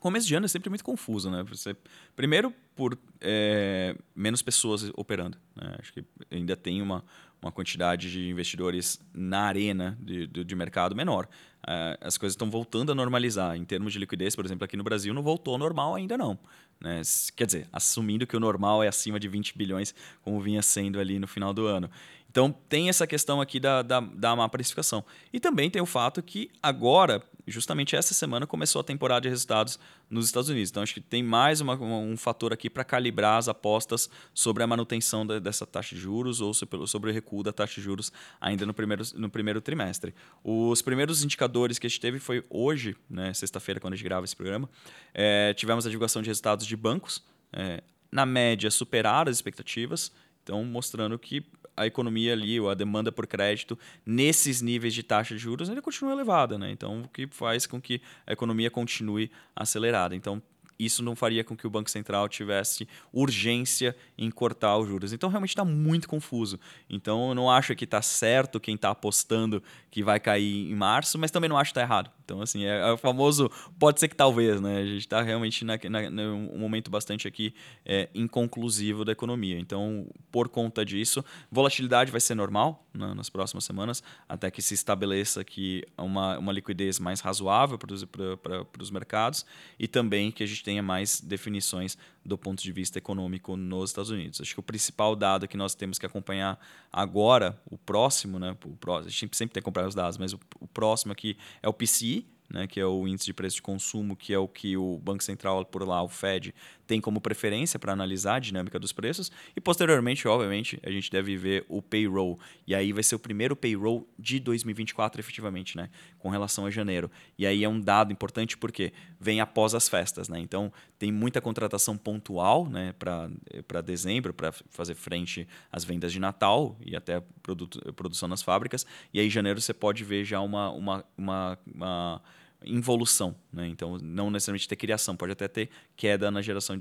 Começo 0.00 0.26
de 0.26 0.34
ano 0.34 0.44
é 0.44 0.48
sempre 0.48 0.68
muito 0.68 0.84
confuso, 0.84 1.30
né? 1.30 1.42
Você, 1.44 1.74
primeiro, 2.14 2.52
por 2.76 2.98
é, 3.20 3.96
menos 4.14 4.42
pessoas 4.42 4.90
operando. 4.96 5.38
Né? 5.56 5.76
Acho 5.78 5.94
que 5.94 6.04
ainda 6.30 6.54
tem 6.56 6.82
uma, 6.82 7.02
uma 7.40 7.50
quantidade 7.50 8.10
de 8.10 8.28
investidores 8.28 9.00
na 9.14 9.42
arena 9.42 9.96
de, 10.00 10.26
de, 10.26 10.44
de 10.44 10.54
mercado 10.54 10.94
menor. 10.94 11.26
É, 11.66 11.98
as 12.02 12.18
coisas 12.18 12.34
estão 12.34 12.50
voltando 12.50 12.92
a 12.92 12.94
normalizar. 12.94 13.56
Em 13.56 13.64
termos 13.64 13.92
de 13.92 13.98
liquidez, 13.98 14.36
por 14.36 14.44
exemplo, 14.44 14.64
aqui 14.64 14.76
no 14.76 14.84
Brasil 14.84 15.14
não 15.14 15.22
voltou 15.22 15.54
ao 15.54 15.58
normal 15.58 15.94
ainda 15.94 16.18
não. 16.18 16.38
Né? 16.84 17.00
Quer 17.34 17.46
dizer, 17.46 17.68
assumindo 17.72 18.26
que 18.26 18.36
o 18.36 18.40
normal 18.40 18.82
é 18.82 18.88
acima 18.88 19.18
de 19.18 19.26
20 19.26 19.56
bilhões, 19.56 19.94
como 20.22 20.38
vinha 20.38 20.60
sendo 20.60 21.00
ali 21.00 21.18
no 21.18 21.26
final 21.26 21.54
do 21.54 21.66
ano. 21.66 21.90
Então 22.30 22.54
tem 22.68 22.90
essa 22.90 23.06
questão 23.06 23.40
aqui 23.40 23.58
da, 23.58 23.80
da, 23.80 24.00
da 24.00 24.36
má 24.36 24.46
precificação. 24.50 25.02
E 25.32 25.40
também 25.40 25.70
tem 25.70 25.80
o 25.80 25.86
fato 25.86 26.22
que 26.22 26.50
agora, 26.62 27.22
justamente 27.46 27.94
essa 27.96 28.14
semana, 28.14 28.46
começou 28.46 28.80
a 28.80 28.84
temporada 28.84 29.22
de 29.22 29.28
resultados 29.28 29.78
nos 30.08 30.26
Estados 30.26 30.48
Unidos. 30.48 30.70
Então 30.70 30.82
acho 30.82 30.94
que 30.94 31.00
tem 31.00 31.22
mais 31.22 31.60
uma, 31.60 31.74
um 31.74 32.16
fator 32.16 32.52
aqui 32.52 32.70
para 32.70 32.84
calibrar 32.84 33.38
as 33.38 33.48
apostas 33.48 34.08
sobre 34.32 34.62
a 34.62 34.66
manutenção 34.66 35.26
dessa 35.26 35.66
taxa 35.66 35.94
de 35.94 36.00
juros 36.00 36.40
ou 36.40 36.54
sobre 36.54 37.10
o 37.10 37.12
recuo 37.12 37.42
da 37.42 37.52
taxa 37.52 37.74
de 37.76 37.82
juros 37.82 38.12
ainda 38.40 38.64
no 38.64 38.74
primeiro, 38.74 39.02
no 39.14 39.28
primeiro 39.28 39.60
trimestre. 39.60 40.14
Os 40.42 40.82
primeiros 40.82 41.22
indicadores 41.24 41.78
que 41.78 41.86
a 41.86 41.90
gente 41.90 42.00
teve 42.00 42.18
foi 42.18 42.44
hoje, 42.48 42.96
né, 43.08 43.32
sexta-feira, 43.34 43.80
quando 43.80 43.94
a 43.94 43.96
gente 43.96 44.04
grava 44.04 44.24
esse 44.24 44.36
programa, 44.36 44.68
é, 45.12 45.52
tivemos 45.54 45.86
a 45.86 45.90
divulgação 45.90 46.22
de 46.22 46.28
resultados 46.28 46.66
de 46.66 46.76
bancos. 46.76 47.22
É, 47.52 47.82
na 48.10 48.24
média, 48.24 48.70
superaram 48.70 49.28
as 49.28 49.36
expectativas. 49.36 50.12
Então, 50.44 50.62
mostrando 50.64 51.18
que 51.18 51.44
a 51.76 51.86
economia 51.86 52.32
ali, 52.32 52.60
ou 52.60 52.70
a 52.70 52.74
demanda 52.74 53.10
por 53.10 53.26
crédito, 53.26 53.78
nesses 54.04 54.60
níveis 54.60 54.94
de 54.94 55.02
taxa 55.02 55.34
de 55.34 55.40
juros, 55.40 55.68
ainda 55.68 55.82
continua 55.82 56.12
elevada. 56.12 56.58
Né? 56.58 56.70
Então, 56.70 57.02
o 57.02 57.08
que 57.08 57.26
faz 57.26 57.66
com 57.66 57.80
que 57.80 58.00
a 58.26 58.32
economia 58.32 58.70
continue 58.70 59.30
acelerada. 59.54 60.14
Então, 60.14 60.42
isso 60.78 61.02
não 61.02 61.14
faria 61.14 61.44
com 61.44 61.56
que 61.56 61.66
o 61.66 61.70
Banco 61.70 61.90
Central 61.90 62.28
tivesse 62.28 62.88
urgência 63.12 63.96
em 64.18 64.30
cortar 64.30 64.76
os 64.76 64.88
juros. 64.88 65.12
Então, 65.12 65.28
realmente 65.28 65.50
está 65.50 65.64
muito 65.64 66.08
confuso. 66.08 66.58
Então, 66.90 67.28
eu 67.28 67.34
não 67.34 67.50
acho 67.50 67.74
que 67.74 67.84
está 67.84 68.02
certo 68.02 68.60
quem 68.60 68.74
está 68.74 68.90
apostando 68.90 69.62
que 69.90 70.02
vai 70.02 70.18
cair 70.18 70.70
em 70.70 70.74
março, 70.74 71.18
mas 71.18 71.30
também 71.30 71.48
não 71.48 71.56
acho 71.56 71.72
que 71.72 71.78
está 71.78 71.82
errado. 71.82 72.10
Então, 72.24 72.40
assim, 72.40 72.64
é, 72.64 72.80
é, 72.80 72.92
o 72.92 72.96
famoso 72.96 73.50
pode 73.78 74.00
ser 74.00 74.08
que 74.08 74.16
talvez, 74.16 74.60
né? 74.60 74.78
A 74.78 74.86
gente 74.86 75.00
está 75.00 75.22
realmente 75.22 75.64
na, 75.64 75.78
na, 75.90 76.10
num 76.10 76.58
momento 76.58 76.90
bastante 76.90 77.28
aqui 77.28 77.54
é, 77.84 78.08
inconclusivo 78.14 79.04
da 79.04 79.12
economia. 79.12 79.58
Então, 79.58 80.06
por 80.32 80.48
conta 80.48 80.84
disso, 80.84 81.24
volatilidade 81.50 82.10
vai 82.10 82.20
ser 82.20 82.34
normal 82.34 82.84
né, 82.94 83.12
nas 83.14 83.28
próximas 83.28 83.64
semanas, 83.64 84.02
até 84.28 84.50
que 84.50 84.62
se 84.62 84.74
estabeleça 84.74 85.40
aqui 85.40 85.82
uma, 85.98 86.38
uma 86.38 86.52
liquidez 86.52 86.98
mais 86.98 87.20
razoável 87.20 87.76
para 87.76 88.82
os 88.82 88.90
mercados 88.90 89.44
e 89.78 89.88
também 89.88 90.30
que 90.30 90.42
a 90.42 90.46
gente 90.46 90.62
tenha 90.62 90.82
mais 90.82 91.20
definições 91.20 91.98
do 92.24 92.38
ponto 92.38 92.62
de 92.62 92.72
vista 92.72 92.98
econômico 92.98 93.56
nos 93.56 93.90
Estados 93.90 94.10
Unidos. 94.10 94.40
Acho 94.40 94.54
que 94.54 94.60
o 94.60 94.62
principal 94.62 95.14
dado 95.14 95.46
que 95.46 95.56
nós 95.56 95.74
temos 95.74 95.98
que 95.98 96.06
acompanhar 96.06 96.58
agora, 96.90 97.60
o 97.66 97.76
próximo, 97.76 98.38
né? 98.38 98.56
O 98.64 98.76
próximo, 98.76 99.08
a 99.08 99.10
gente 99.10 99.36
sempre 99.36 99.52
tem 99.52 99.62
que 99.62 99.68
acompanhar 99.68 99.88
os 99.88 99.94
dados, 99.94 100.16
mas 100.16 100.32
o, 100.32 100.40
o 100.60 100.66
próximo 100.66 101.12
aqui 101.12 101.36
é 101.62 101.68
o 101.68 101.72
PCI, 101.72 102.13
né, 102.50 102.66
que 102.66 102.78
é 102.78 102.86
o 102.86 103.06
índice 103.08 103.26
de 103.26 103.32
preço 103.32 103.56
de 103.56 103.62
consumo, 103.62 104.14
que 104.14 104.32
é 104.32 104.38
o 104.38 104.46
que 104.46 104.76
o 104.76 104.98
Banco 104.98 105.22
Central 105.22 105.64
por 105.64 105.86
lá, 105.86 106.02
o 106.02 106.08
Fed, 106.08 106.54
tem 106.86 107.00
como 107.00 107.20
preferência 107.20 107.78
para 107.78 107.92
analisar 107.92 108.36
a 108.36 108.38
dinâmica 108.38 108.78
dos 108.78 108.92
preços. 108.92 109.32
E 109.56 109.60
posteriormente, 109.60 110.28
obviamente, 110.28 110.78
a 110.82 110.90
gente 110.90 111.10
deve 111.10 111.36
ver 111.36 111.64
o 111.68 111.80
payroll. 111.80 112.38
E 112.66 112.74
aí 112.74 112.92
vai 112.92 113.02
ser 113.02 113.14
o 113.14 113.18
primeiro 113.18 113.56
payroll 113.56 114.06
de 114.18 114.38
2024, 114.38 115.20
efetivamente, 115.20 115.76
né, 115.76 115.88
com 116.18 116.28
relação 116.28 116.66
a 116.66 116.70
janeiro. 116.70 117.10
E 117.38 117.46
aí 117.46 117.64
é 117.64 117.68
um 117.68 117.80
dado 117.80 118.12
importante 118.12 118.56
porque 118.56 118.92
vem 119.24 119.40
após 119.40 119.74
as 119.74 119.88
festas. 119.88 120.28
Né? 120.28 120.38
Então, 120.38 120.70
tem 120.98 121.10
muita 121.10 121.40
contratação 121.40 121.96
pontual 121.96 122.68
né, 122.68 122.94
para 122.98 123.80
dezembro, 123.80 124.34
para 124.34 124.52
fazer 124.52 124.94
frente 124.94 125.48
às 125.72 125.82
vendas 125.82 126.12
de 126.12 126.20
Natal 126.20 126.76
e 126.84 126.94
até 126.94 127.22
produto, 127.42 127.80
produção 127.94 128.28
nas 128.28 128.42
fábricas. 128.42 128.86
E 129.12 129.18
aí, 129.18 129.26
em 129.26 129.30
janeiro, 129.30 129.60
você 129.60 129.72
pode 129.72 130.04
ver 130.04 130.24
já 130.24 130.40
uma, 130.40 130.70
uma, 130.70 131.04
uma, 131.16 131.58
uma 131.74 132.22
involução, 132.66 133.34
né? 133.52 133.66
Então, 133.68 133.98
não 133.98 134.30
necessariamente 134.30 134.68
ter 134.68 134.76
criação, 134.76 135.16
pode 135.16 135.32
até 135.32 135.48
ter 135.48 135.70
queda 135.96 136.30
na 136.30 136.42
geração, 136.42 136.76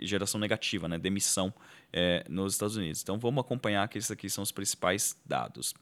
geração 0.00 0.40
negativa, 0.40 0.88
né? 0.88 0.98
Demissão 0.98 1.52
é, 1.92 2.24
nos 2.28 2.54
Estados 2.54 2.76
Unidos. 2.76 3.02
Então, 3.02 3.18
vamos 3.18 3.42
acompanhar 3.42 3.86
que 3.88 3.98
esses 3.98 4.10
aqui 4.10 4.30
são 4.30 4.42
os 4.42 4.52
principais 4.52 5.16
dados. 5.26 5.74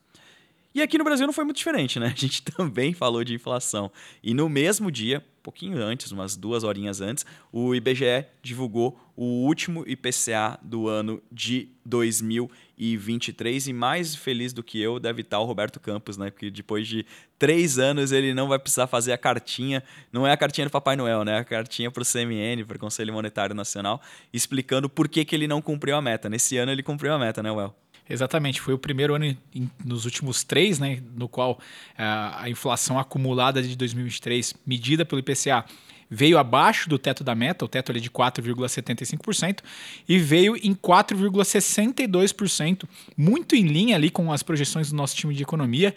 E 0.75 0.83
aqui 0.83 0.99
no 0.99 1.05
Brasil 1.05 1.25
não 1.25 1.33
foi 1.33 1.45
muito 1.45 1.59
diferente, 1.59 2.01
né? 2.01 2.07
A 2.15 2.19
gente 2.19 2.43
também 2.43 2.93
falou 2.93 3.23
de 3.23 3.33
inflação. 3.33 3.93
E 4.23 4.35
no 4.35 4.49
mesmo 4.49 4.91
dia, 4.91 5.25
pouquinho 5.45 5.77
antes, 5.77 6.11
umas 6.11 6.37
duas 6.37 6.65
horinhas 6.65 7.03
antes, 7.03 7.27
o 7.53 7.75
IBGE 7.75 8.25
divulgou 8.43 8.99
o 9.15 9.45
último 9.45 9.85
IPCA 9.87 10.59
do 10.63 10.89
ano 10.89 11.23
de 11.31 11.69
2023. 11.85 13.69
E 13.69 13.73
mais 13.75 14.17
feliz 14.17 14.55
do 14.55 14.63
que 14.63 14.81
eu 14.81 14.99
deve 14.99 15.21
estar 15.21 15.39
o 15.39 15.45
Roberto 15.45 15.79
Campos, 15.79 16.17
né? 16.17 16.31
Porque 16.31 16.51
depois 16.51 16.89
de 16.89 17.05
três 17.39 17.79
anos 17.79 18.11
ele 18.11 18.33
não 18.33 18.49
vai 18.49 18.59
precisar 18.59 18.87
fazer 18.87 19.13
a 19.13 19.19
cartinha, 19.19 19.85
não 20.11 20.27
é 20.27 20.33
a 20.33 20.37
cartinha 20.37 20.67
do 20.67 20.71
Papai 20.71 20.97
Noel, 20.97 21.25
né? 21.25 21.37
A 21.37 21.45
cartinha 21.45 21.91
para 21.91 22.03
o 22.03 22.07
CMN, 22.07 22.65
para 22.65 22.77
o 22.77 22.81
Conselho 22.81 23.13
Monetário 23.13 23.55
Nacional, 23.55 24.01
explicando 24.33 24.89
por 24.89 25.07
que, 25.07 25.27
que 25.27 25.37
ele 25.37 25.47
não 25.47 25.61
cumpriu 25.61 25.95
a 25.95 26.03
meta. 26.03 26.31
Nesse 26.31 26.57
ano 26.57 26.73
ele 26.73 26.83
cumpriu 26.83 27.13
a 27.13 27.19
meta, 27.19 27.43
né, 27.43 27.51
Well? 27.53 27.84
Exatamente, 28.08 28.61
foi 28.61 28.75
o 28.75 28.78
primeiro 28.78 29.14
ano 29.14 29.25
em, 29.25 29.38
nos 29.82 30.04
últimos 30.04 30.44
três, 30.44 30.78
né, 30.78 31.02
no 31.16 31.26
qual 31.26 31.58
a, 31.96 32.42
a 32.42 32.50
inflação 32.50 32.99
acumulada 32.99 33.62
de 33.62 33.75
2023, 33.76 34.54
medida 34.66 35.06
pelo 35.06 35.20
IPCA, 35.20 35.64
veio 36.11 36.37
abaixo 36.38 36.88
do 36.88 36.99
teto 36.99 37.23
da 37.25 37.34
meta, 37.34 37.64
o 37.64 37.68
teto 37.68 37.90
ali 37.90 38.00
de 38.00 38.11
4,75%, 38.11 39.61
e 40.08 40.18
veio 40.18 40.56
em 40.56 40.75
4,62%, 40.75 42.84
muito 43.16 43.56
em 43.56 43.66
linha 43.66 43.96
ali 43.96 44.11
com 44.11 44.30
as 44.30 44.42
projeções 44.42 44.90
do 44.90 44.96
nosso 44.96 45.16
time 45.16 45.34
de 45.34 45.42
economia. 45.42 45.94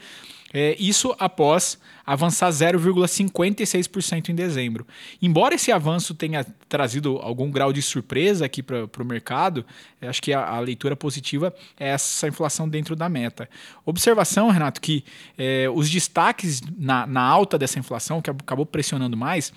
É, 0.54 0.76
isso 0.80 1.16
após 1.20 1.78
avançar 2.06 2.50
0,56% 2.50 4.30
em 4.30 4.36
dezembro. 4.36 4.88
Embora 5.22 5.56
esse 5.56 5.72
avanço 5.72 6.14
tenha 6.14 6.46
trazido 6.70 7.18
algum 7.18 7.52
grau 7.52 7.74
de 7.74 7.82
surpresa 7.82 8.46
aqui 8.46 8.64
para 8.64 8.86
o 8.86 9.06
mercado, 9.06 9.66
acho 10.02 10.22
que 10.22 10.32
a, 10.32 10.48
a, 10.48 10.60
leitura 10.60 10.96
positiva 10.96 11.54
é 11.78 11.90
essa 11.90 12.28
inflação 12.28 12.68
dentro 12.68 12.96
da 12.96 13.10
meta. 13.10 13.50
Observação, 13.86 14.50
Renato, 14.50 14.80
que 14.80 15.04
é, 15.38 15.70
os 15.70 15.90
destaques 15.90 16.62
na, 16.78 17.06
na 17.06 17.22
alta 17.22 17.58
dessa 17.58 17.78
inflação, 17.78 18.22
que 18.22 18.30
acabou 18.30 18.66
pressionando 18.66 19.18
mais, 19.18 19.52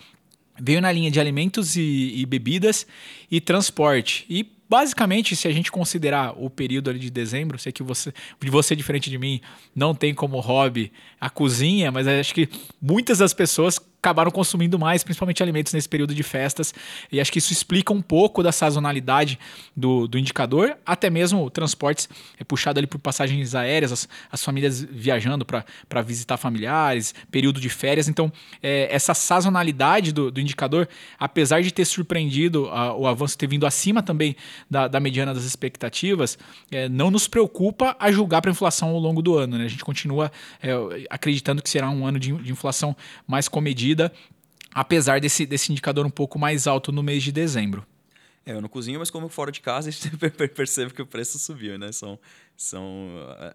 veio 0.60 0.80
na 0.80 0.90
linha 0.90 1.10
de 1.10 1.20
alimentos 1.20 1.76
e, 1.76 2.14
e 2.16 2.26
bebidas 2.26 2.84
e 3.30 3.40
transporte. 3.40 4.26
E 4.28 4.44
basicamente, 4.70 5.34
se 5.34 5.48
a 5.48 5.50
gente 5.50 5.72
considerar 5.72 6.32
o 6.40 6.48
período 6.48 6.90
ali 6.90 7.00
de 7.00 7.10
dezembro, 7.10 7.58
sei 7.58 7.72
que 7.72 7.82
você, 7.82 8.14
você 8.40 8.76
diferente 8.76 9.10
de 9.10 9.18
mim, 9.18 9.40
não 9.74 9.92
tem 9.92 10.14
como 10.14 10.38
hobby 10.38 10.92
a 11.20 11.28
cozinha, 11.28 11.90
mas 11.90 12.06
acho 12.06 12.32
que 12.32 12.48
muitas 12.80 13.18
das 13.18 13.34
pessoas 13.34 13.80
acabaram 14.00 14.30
consumindo 14.30 14.78
mais, 14.78 15.04
principalmente 15.04 15.42
alimentos 15.42 15.74
nesse 15.74 15.88
período 15.88 16.14
de 16.14 16.22
festas. 16.22 16.72
E 17.12 17.20
acho 17.20 17.30
que 17.30 17.38
isso 17.38 17.52
explica 17.52 17.92
um 17.92 18.00
pouco 18.00 18.42
da 18.42 18.50
sazonalidade 18.50 19.38
do, 19.76 20.08
do 20.08 20.18
indicador, 20.18 20.76
até 20.84 21.10
mesmo 21.10 21.50
transportes 21.50 22.08
é 22.38 22.44
puxado 22.44 22.78
ali 22.80 22.86
por 22.86 22.98
passagens 22.98 23.54
aéreas, 23.54 23.92
as, 23.92 24.08
as 24.32 24.42
famílias 24.42 24.82
viajando 24.82 25.44
para 25.44 26.02
visitar 26.02 26.38
familiares, 26.38 27.14
período 27.30 27.60
de 27.60 27.68
férias. 27.68 28.08
Então, 28.08 28.32
é, 28.62 28.88
essa 28.90 29.12
sazonalidade 29.12 30.12
do, 30.12 30.30
do, 30.30 30.40
indicador, 30.40 30.88
apesar 31.18 31.62
de 31.62 31.70
ter 31.70 31.84
surpreendido 31.84 32.68
a, 32.70 32.94
o 32.96 33.06
avanço 33.06 33.36
ter 33.36 33.46
vindo 33.46 33.66
acima 33.66 34.02
também 34.02 34.34
da, 34.68 34.88
da 34.88 34.98
mediana 34.98 35.34
das 35.34 35.44
expectativas, 35.44 36.38
é, 36.70 36.88
não 36.88 37.10
nos 37.10 37.28
preocupa 37.28 37.94
a 38.00 38.10
julgar 38.10 38.40
para 38.40 38.50
a 38.50 38.52
inflação 38.52 38.88
ao 38.88 38.98
longo 38.98 39.20
do 39.20 39.36
ano. 39.36 39.58
Né? 39.58 39.66
A 39.66 39.68
gente 39.68 39.84
continua 39.84 40.32
é, 40.62 40.70
acreditando 41.10 41.62
que 41.62 41.68
será 41.68 41.90
um 41.90 42.06
ano 42.06 42.18
de, 42.18 42.32
de 42.32 42.50
inflação 42.50 42.96
mais 43.26 43.46
comedida 43.46 43.89
apesar 44.74 45.20
desse, 45.20 45.46
desse 45.46 45.72
indicador 45.72 46.06
um 46.06 46.10
pouco 46.10 46.38
mais 46.38 46.66
alto 46.66 46.92
no 46.92 47.02
mês 47.02 47.22
de 47.22 47.32
dezembro. 47.32 47.86
É, 48.44 48.52
eu 48.52 48.60
não 48.60 48.68
cozinho, 48.70 48.98
mas 48.98 49.10
como 49.10 49.28
fora 49.28 49.52
de 49.52 49.60
casa, 49.60 49.90
a 49.90 49.92
gente 49.92 50.10
percebe 50.54 50.94
que 50.94 51.02
o 51.02 51.06
preço 51.06 51.38
subiu, 51.38 51.78
né? 51.78 51.92
São, 51.92 52.18
são 52.56 53.08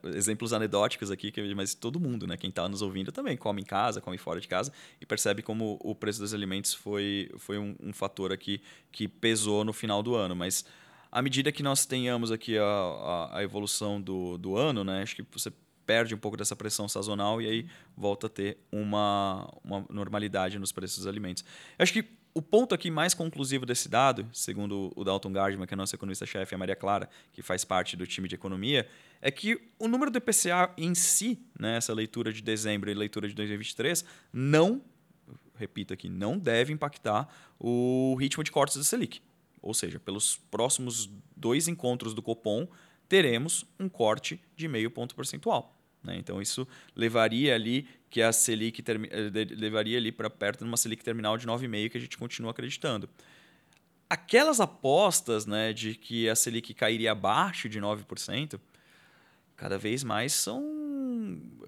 uh, 0.03 0.09
exemplos 0.09 0.53
anedóticos 0.53 1.09
aqui, 1.09 1.33
mas 1.55 1.73
todo 1.73 1.99
mundo, 1.99 2.27
né? 2.27 2.37
Quem 2.37 2.49
está 2.49 2.69
nos 2.69 2.83
ouvindo 2.83 3.11
também 3.11 3.35
come 3.35 3.61
em 3.61 3.65
casa, 3.65 3.99
come 3.99 4.17
fora 4.17 4.39
de 4.39 4.47
casa 4.47 4.71
e 5.01 5.05
percebe 5.05 5.41
como 5.41 5.79
o 5.81 5.95
preço 5.95 6.19
dos 6.19 6.33
alimentos 6.33 6.73
foi, 6.73 7.31
foi 7.37 7.57
um, 7.57 7.75
um 7.81 7.91
fator 7.91 8.31
aqui 8.31 8.61
que 8.91 9.07
pesou 9.07 9.65
no 9.65 9.73
final 9.73 10.03
do 10.03 10.13
ano. 10.13 10.35
Mas 10.35 10.63
à 11.11 11.19
medida 11.21 11.51
que 11.51 11.63
nós 11.63 11.85
tenhamos 11.87 12.31
aqui 12.31 12.55
a, 12.57 12.63
a, 12.63 13.39
a 13.39 13.43
evolução 13.43 13.99
do, 13.99 14.37
do 14.37 14.55
ano, 14.55 14.83
né? 14.83 15.01
Acho 15.01 15.15
que 15.15 15.25
você 15.31 15.51
perde 15.85 16.15
um 16.15 16.17
pouco 16.17 16.37
dessa 16.37 16.55
pressão 16.55 16.87
sazonal 16.87 17.41
e 17.41 17.47
aí 17.47 17.67
volta 17.95 18.27
a 18.27 18.29
ter 18.29 18.57
uma, 18.71 19.49
uma 19.63 19.85
normalidade 19.89 20.57
nos 20.59 20.71
preços 20.71 20.99
dos 20.99 21.07
alimentos. 21.07 21.43
Eu 21.77 21.83
acho 21.83 21.93
que 21.93 22.05
o 22.37 22.41
ponto 22.41 22.75
aqui 22.75 22.91
mais 22.91 23.13
conclusivo 23.13 23.65
desse 23.65 23.87
dado, 23.87 24.27
segundo 24.33 24.91
o 24.93 25.03
Dalton 25.05 25.31
Gardman, 25.31 25.65
que 25.65 25.73
é 25.73 25.77
nosso 25.77 25.95
economista-chefe, 25.95 26.53
a 26.53 26.57
Maria 26.57 26.75
Clara, 26.75 27.09
que 27.31 27.41
faz 27.41 27.63
parte 27.63 27.95
do 27.95 28.05
time 28.05 28.27
de 28.27 28.35
economia, 28.35 28.85
é 29.21 29.31
que 29.31 29.57
o 29.79 29.87
número 29.87 30.11
do 30.11 30.17
IPCA 30.17 30.69
em 30.77 30.93
si, 30.93 31.39
né, 31.57 31.77
essa 31.77 31.93
leitura 31.93 32.33
de 32.33 32.41
dezembro 32.41 32.91
e 32.91 32.93
leitura 32.93 33.29
de 33.29 33.33
2023, 33.33 34.03
não, 34.33 34.81
repito 35.55 35.93
aqui, 35.93 36.09
não 36.09 36.37
deve 36.37 36.73
impactar 36.73 37.25
o 37.57 38.15
ritmo 38.19 38.43
de 38.43 38.51
cortes 38.51 38.75
da 38.75 38.83
Selic. 38.83 39.21
Ou 39.61 39.73
seja, 39.73 39.97
pelos 39.97 40.35
próximos 40.51 41.09
dois 41.37 41.69
encontros 41.69 42.13
do 42.13 42.21
Copom, 42.21 42.67
teremos 43.07 43.65
um 43.79 43.87
corte 43.87 44.41
de 44.57 44.67
meio 44.67 44.91
ponto 44.91 45.15
percentual. 45.15 45.74
Né? 46.05 46.17
Então, 46.17 46.41
isso 46.41 46.67
levaria 46.95 47.55
ali 47.55 47.87
que 48.09 48.21
a 48.21 48.31
Selic 48.31 48.81
eh, 48.87 49.55
levaria 49.55 49.97
ali 49.97 50.11
para 50.11 50.29
perto 50.29 50.59
de 50.59 50.65
uma 50.65 50.77
Selic 50.77 51.03
terminal 51.03 51.37
de 51.37 51.45
9,5 51.45 51.89
que 51.89 51.97
a 51.97 52.01
gente 52.01 52.17
continua 52.17 52.51
acreditando. 52.51 53.09
Aquelas 54.09 54.61
apostas 54.61 55.45
né, 55.45 55.73
de 55.73 55.95
que 55.95 56.29
a 56.29 56.35
Selic 56.35 56.73
cairia 56.73 57.11
abaixo 57.11 57.67
de 57.67 57.81
9%, 57.81 58.59
cada 59.55 59.77
vez 59.77 60.03
mais 60.03 60.33
são 60.33 60.75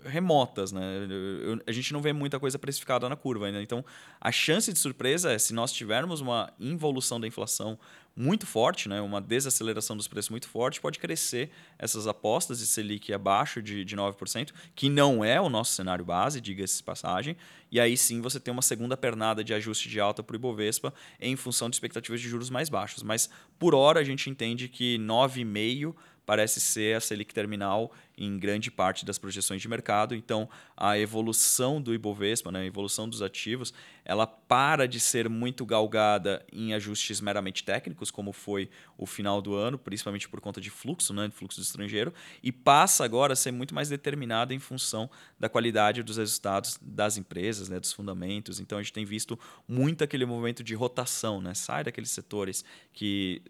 remotas, 0.03 0.71
né? 0.71 0.81
Eu, 1.09 1.59
a 1.65 1.71
gente 1.71 1.91
não 1.93 2.01
vê 2.01 2.13
muita 2.13 2.39
coisa 2.39 2.57
precificada 2.57 3.07
na 3.09 3.15
curva 3.15 3.45
ainda. 3.45 3.61
Então, 3.61 3.83
a 4.19 4.31
chance 4.31 4.71
de 4.71 4.79
surpresa 4.79 5.31
é 5.31 5.37
se 5.37 5.53
nós 5.53 5.71
tivermos 5.71 6.21
uma 6.21 6.51
involução 6.59 7.19
da 7.19 7.27
inflação 7.27 7.77
muito 8.15 8.47
forte, 8.47 8.89
né, 8.89 8.99
uma 8.99 9.21
desaceleração 9.21 9.95
dos 9.95 10.07
preços 10.07 10.31
muito 10.31 10.47
forte, 10.47 10.81
pode 10.81 10.97
crescer 10.97 11.51
essas 11.77 12.07
apostas 12.07 12.57
de 12.57 12.65
Selic 12.65 13.13
abaixo 13.13 13.61
de, 13.61 13.85
de 13.85 13.95
9%, 13.95 14.51
que 14.73 14.89
não 14.89 15.23
é 15.23 15.39
o 15.39 15.49
nosso 15.49 15.73
cenário 15.73 16.03
base, 16.03 16.41
diga-se 16.41 16.81
passagem, 16.81 17.37
e 17.71 17.79
aí 17.79 17.95
sim 17.95 18.19
você 18.19 18.39
tem 18.39 18.51
uma 18.51 18.63
segunda 18.63 18.97
pernada 18.97 19.43
de 19.43 19.53
ajuste 19.53 19.87
de 19.87 19.99
alta 19.99 20.23
para 20.23 20.33
o 20.33 20.35
Ibovespa 20.35 20.91
em 21.21 21.35
função 21.35 21.69
de 21.69 21.75
expectativas 21.75 22.19
de 22.19 22.27
juros 22.27 22.49
mais 22.49 22.69
baixos. 22.69 23.03
Mas 23.03 23.29
por 23.59 23.75
hora 23.75 23.99
a 23.99 24.03
gente 24.03 24.31
entende 24.31 24.67
que 24.67 24.97
9,5% 24.97 25.93
parece 26.27 26.59
ser 26.59 26.93
a 26.93 26.99
Selic 26.99 27.33
terminal 27.33 27.89
em 28.17 28.37
grande 28.39 28.71
parte 28.71 29.05
das 29.05 29.17
projeções 29.17 29.61
de 29.61 29.67
mercado. 29.67 30.15
Então, 30.15 30.49
a 30.75 30.97
evolução 30.97 31.81
do 31.81 31.93
Ibovespa, 31.93 32.51
né, 32.51 32.61
a 32.61 32.65
evolução 32.65 33.07
dos 33.07 33.21
ativos, 33.21 33.73
ela 34.03 34.25
para 34.25 34.87
de 34.87 34.99
ser 34.99 35.29
muito 35.29 35.65
galgada 35.65 36.43
em 36.51 36.73
ajustes 36.73 37.21
meramente 37.21 37.63
técnicos, 37.63 38.09
como 38.09 38.31
foi 38.31 38.69
o 38.97 39.05
final 39.05 39.41
do 39.41 39.53
ano, 39.53 39.77
principalmente 39.77 40.27
por 40.27 40.39
conta 40.39 40.59
de 40.59 40.69
fluxo, 40.69 41.13
né, 41.13 41.27
de 41.27 41.33
fluxo 41.35 41.59
do 41.59 41.63
estrangeiro, 41.63 42.13
e 42.41 42.51
passa 42.51 43.03
agora 43.03 43.33
a 43.33 43.35
ser 43.35 43.51
muito 43.51 43.75
mais 43.75 43.89
determinada 43.89 44.53
em 44.53 44.59
função 44.59 45.09
da 45.39 45.47
qualidade 45.47 46.01
dos 46.01 46.17
resultados 46.17 46.79
das 46.81 47.17
empresas, 47.17 47.69
né, 47.69 47.79
dos 47.79 47.93
fundamentos. 47.93 48.59
Então, 48.59 48.77
a 48.77 48.81
gente 48.81 48.93
tem 48.93 49.05
visto 49.05 49.37
muito 49.67 50.03
aquele 50.03 50.25
movimento 50.25 50.63
de 50.63 50.73
rotação, 50.73 51.41
né, 51.41 51.53
sai 51.53 51.83
daqueles 51.83 52.09
setores 52.09 52.63
que, 52.93 53.41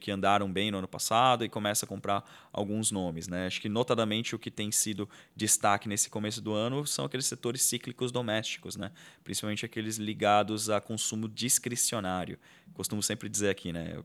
que 0.00 0.10
andaram 0.10 0.50
bem 0.50 0.70
no 0.70 0.78
ano 0.78 0.88
passado 0.88 1.44
e 1.44 1.48
começa 1.48 1.84
a 1.84 1.88
comprar 1.88 2.24
alguns 2.52 2.90
nomes. 2.90 3.28
Né. 3.28 3.46
Acho 3.46 3.60
que, 3.60 3.68
notadamente, 3.68 4.13
o 4.34 4.38
que 4.38 4.50
tem 4.50 4.70
sido 4.70 5.08
destaque 5.34 5.88
nesse 5.88 6.10
começo 6.10 6.40
do 6.40 6.52
ano 6.52 6.86
são 6.86 7.04
aqueles 7.04 7.26
setores 7.26 7.62
cíclicos 7.62 8.12
domésticos, 8.12 8.76
né? 8.76 8.92
principalmente 9.22 9.64
aqueles 9.64 9.96
ligados 9.96 10.70
a 10.70 10.80
consumo 10.80 11.28
discricionário. 11.28 12.38
Costumo 12.74 13.02
sempre 13.02 13.28
dizer 13.28 13.48
aqui, 13.48 13.72
né? 13.72 13.96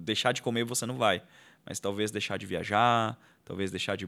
deixar 0.00 0.32
de 0.32 0.42
comer 0.42 0.64
você 0.64 0.86
não 0.86 0.96
vai, 0.96 1.22
mas 1.64 1.80
talvez 1.80 2.10
deixar 2.10 2.36
de 2.36 2.46
viajar, 2.46 3.18
talvez 3.44 3.70
deixar 3.70 3.96
de 3.96 4.06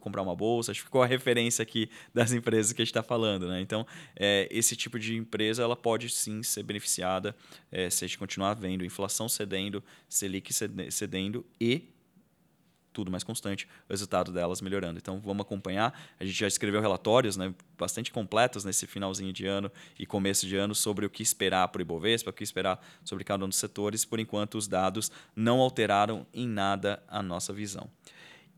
comprar 0.00 0.22
uma 0.22 0.34
bolsa. 0.34 0.72
Acho 0.72 0.80
que 0.80 0.86
ficou 0.86 1.02
a 1.02 1.06
referência 1.06 1.62
aqui 1.62 1.88
das 2.12 2.32
empresas 2.32 2.72
que 2.72 2.82
a 2.82 2.84
gente 2.84 2.90
está 2.90 3.02
falando. 3.02 3.48
Né? 3.48 3.60
Então, 3.60 3.86
é, 4.14 4.48
esse 4.50 4.76
tipo 4.76 4.98
de 4.98 5.16
empresa 5.16 5.62
ela 5.62 5.76
pode 5.76 6.08
sim 6.08 6.42
ser 6.42 6.62
beneficiada 6.62 7.34
é, 7.70 7.90
se 7.90 8.04
a 8.04 8.08
gente 8.08 8.18
continuar 8.18 8.54
vendo 8.54 8.84
inflação 8.84 9.28
cedendo, 9.28 9.82
Selic 10.08 10.52
cedendo 10.90 11.44
e 11.60 11.95
tudo 12.96 13.10
mais 13.10 13.22
constante, 13.22 13.68
o 13.86 13.92
resultado 13.92 14.32
delas 14.32 14.62
melhorando. 14.62 14.98
Então 14.98 15.20
vamos 15.20 15.44
acompanhar. 15.44 15.92
A 16.18 16.24
gente 16.24 16.38
já 16.38 16.46
escreveu 16.46 16.80
relatórios 16.80 17.36
né, 17.36 17.54
bastante 17.76 18.10
completos 18.10 18.64
nesse 18.64 18.86
finalzinho 18.86 19.34
de 19.34 19.46
ano 19.46 19.70
e 19.98 20.06
começo 20.06 20.46
de 20.46 20.56
ano 20.56 20.74
sobre 20.74 21.04
o 21.04 21.10
que 21.10 21.22
esperar 21.22 21.68
para 21.68 21.80
o 21.80 21.82
Ibovespa, 21.82 22.30
o 22.30 22.32
que 22.32 22.42
esperar 22.42 22.80
sobre 23.04 23.22
cada 23.22 23.44
um 23.44 23.48
dos 23.50 23.58
setores. 23.58 24.06
Por 24.06 24.18
enquanto, 24.18 24.56
os 24.56 24.66
dados 24.66 25.10
não 25.34 25.60
alteraram 25.60 26.26
em 26.32 26.48
nada 26.48 27.02
a 27.06 27.22
nossa 27.22 27.52
visão. 27.52 27.90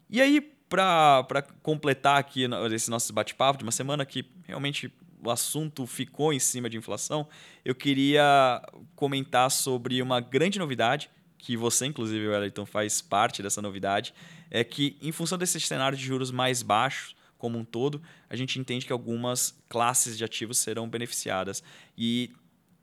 E 0.09 0.21
aí, 0.21 0.41
para 0.41 1.43
completar 1.61 2.19
aqui 2.19 2.47
esse 2.73 2.89
nosso 2.89 3.13
bate-papo 3.13 3.59
de 3.59 3.65
uma 3.65 3.73
semana 3.73 4.07
que 4.07 4.25
realmente 4.45 4.93
o 5.21 5.33
assunto 5.33 5.85
ficou 5.85 6.33
em 6.33 6.39
cima 6.39 6.71
de 6.71 6.77
inflação, 6.77 7.27
eu 7.65 7.75
queria 7.75 8.63
comentar 8.95 9.51
sobre 9.51 10.01
uma 10.01 10.21
grande 10.21 10.61
novidade, 10.61 11.11
que 11.39 11.57
você, 11.57 11.87
inclusive, 11.87 12.29
Wellington, 12.29 12.67
faz 12.67 13.01
parte 13.01 13.43
dessa 13.43 13.63
novidade, 13.63 14.13
é 14.51 14.65
que, 14.65 14.97
em 15.01 15.13
função 15.13 15.39
desse 15.39 15.59
cenário 15.61 15.97
de 15.97 16.05
juros 16.05 16.31
mais 16.31 16.63
baixos, 16.63 17.17
como 17.39 17.57
um 17.57 17.65
todo, 17.65 18.03
a 18.29 18.35
gente 18.35 18.59
entende 18.59 18.85
que 18.85 18.93
algumas 18.93 19.55
classes 19.69 20.19
de 20.19 20.25
ativos 20.25 20.59
serão 20.59 20.89
beneficiadas. 20.89 21.63
E 21.97 22.33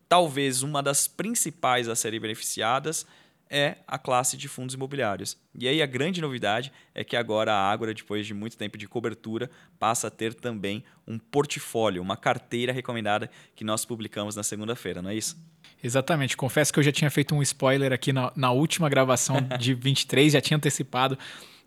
talvez 0.07 0.63
uma 0.63 0.81
das 0.81 1.07
principais 1.07 1.89
a 1.89 1.95
serem 1.95 2.19
beneficiadas 2.19 3.05
é 3.49 3.77
a 3.87 3.97
classe 3.97 4.35
de 4.35 4.47
fundos 4.47 4.75
imobiliários. 4.75 5.37
E 5.57 5.67
aí 5.67 5.81
a 5.81 5.85
grande 5.85 6.21
novidade 6.21 6.71
é 6.93 7.03
que 7.03 7.15
agora 7.15 7.53
a 7.53 7.71
Ágora, 7.71 7.93
depois 7.93 8.25
de 8.25 8.33
muito 8.33 8.57
tempo 8.57 8.77
de 8.77 8.87
cobertura, 8.87 9.49
passa 9.77 10.07
a 10.07 10.11
ter 10.11 10.33
também 10.33 10.83
um 11.07 11.17
portfólio, 11.19 12.01
uma 12.01 12.17
carteira 12.17 12.73
recomendada 12.73 13.29
que 13.55 13.63
nós 13.63 13.85
publicamos 13.85 14.35
na 14.35 14.43
segunda-feira, 14.43 15.01
não 15.01 15.09
é 15.09 15.15
isso? 15.15 15.37
Exatamente. 15.83 16.35
Confesso 16.35 16.73
que 16.73 16.79
eu 16.79 16.83
já 16.83 16.91
tinha 16.91 17.11
feito 17.11 17.35
um 17.35 17.41
spoiler 17.41 17.93
aqui 17.93 18.11
na, 18.11 18.31
na 18.35 18.51
última 18.51 18.89
gravação 18.89 19.37
de 19.59 19.73
23, 19.73 20.33
já 20.33 20.41
tinha 20.41 20.57
antecipado 20.57 21.17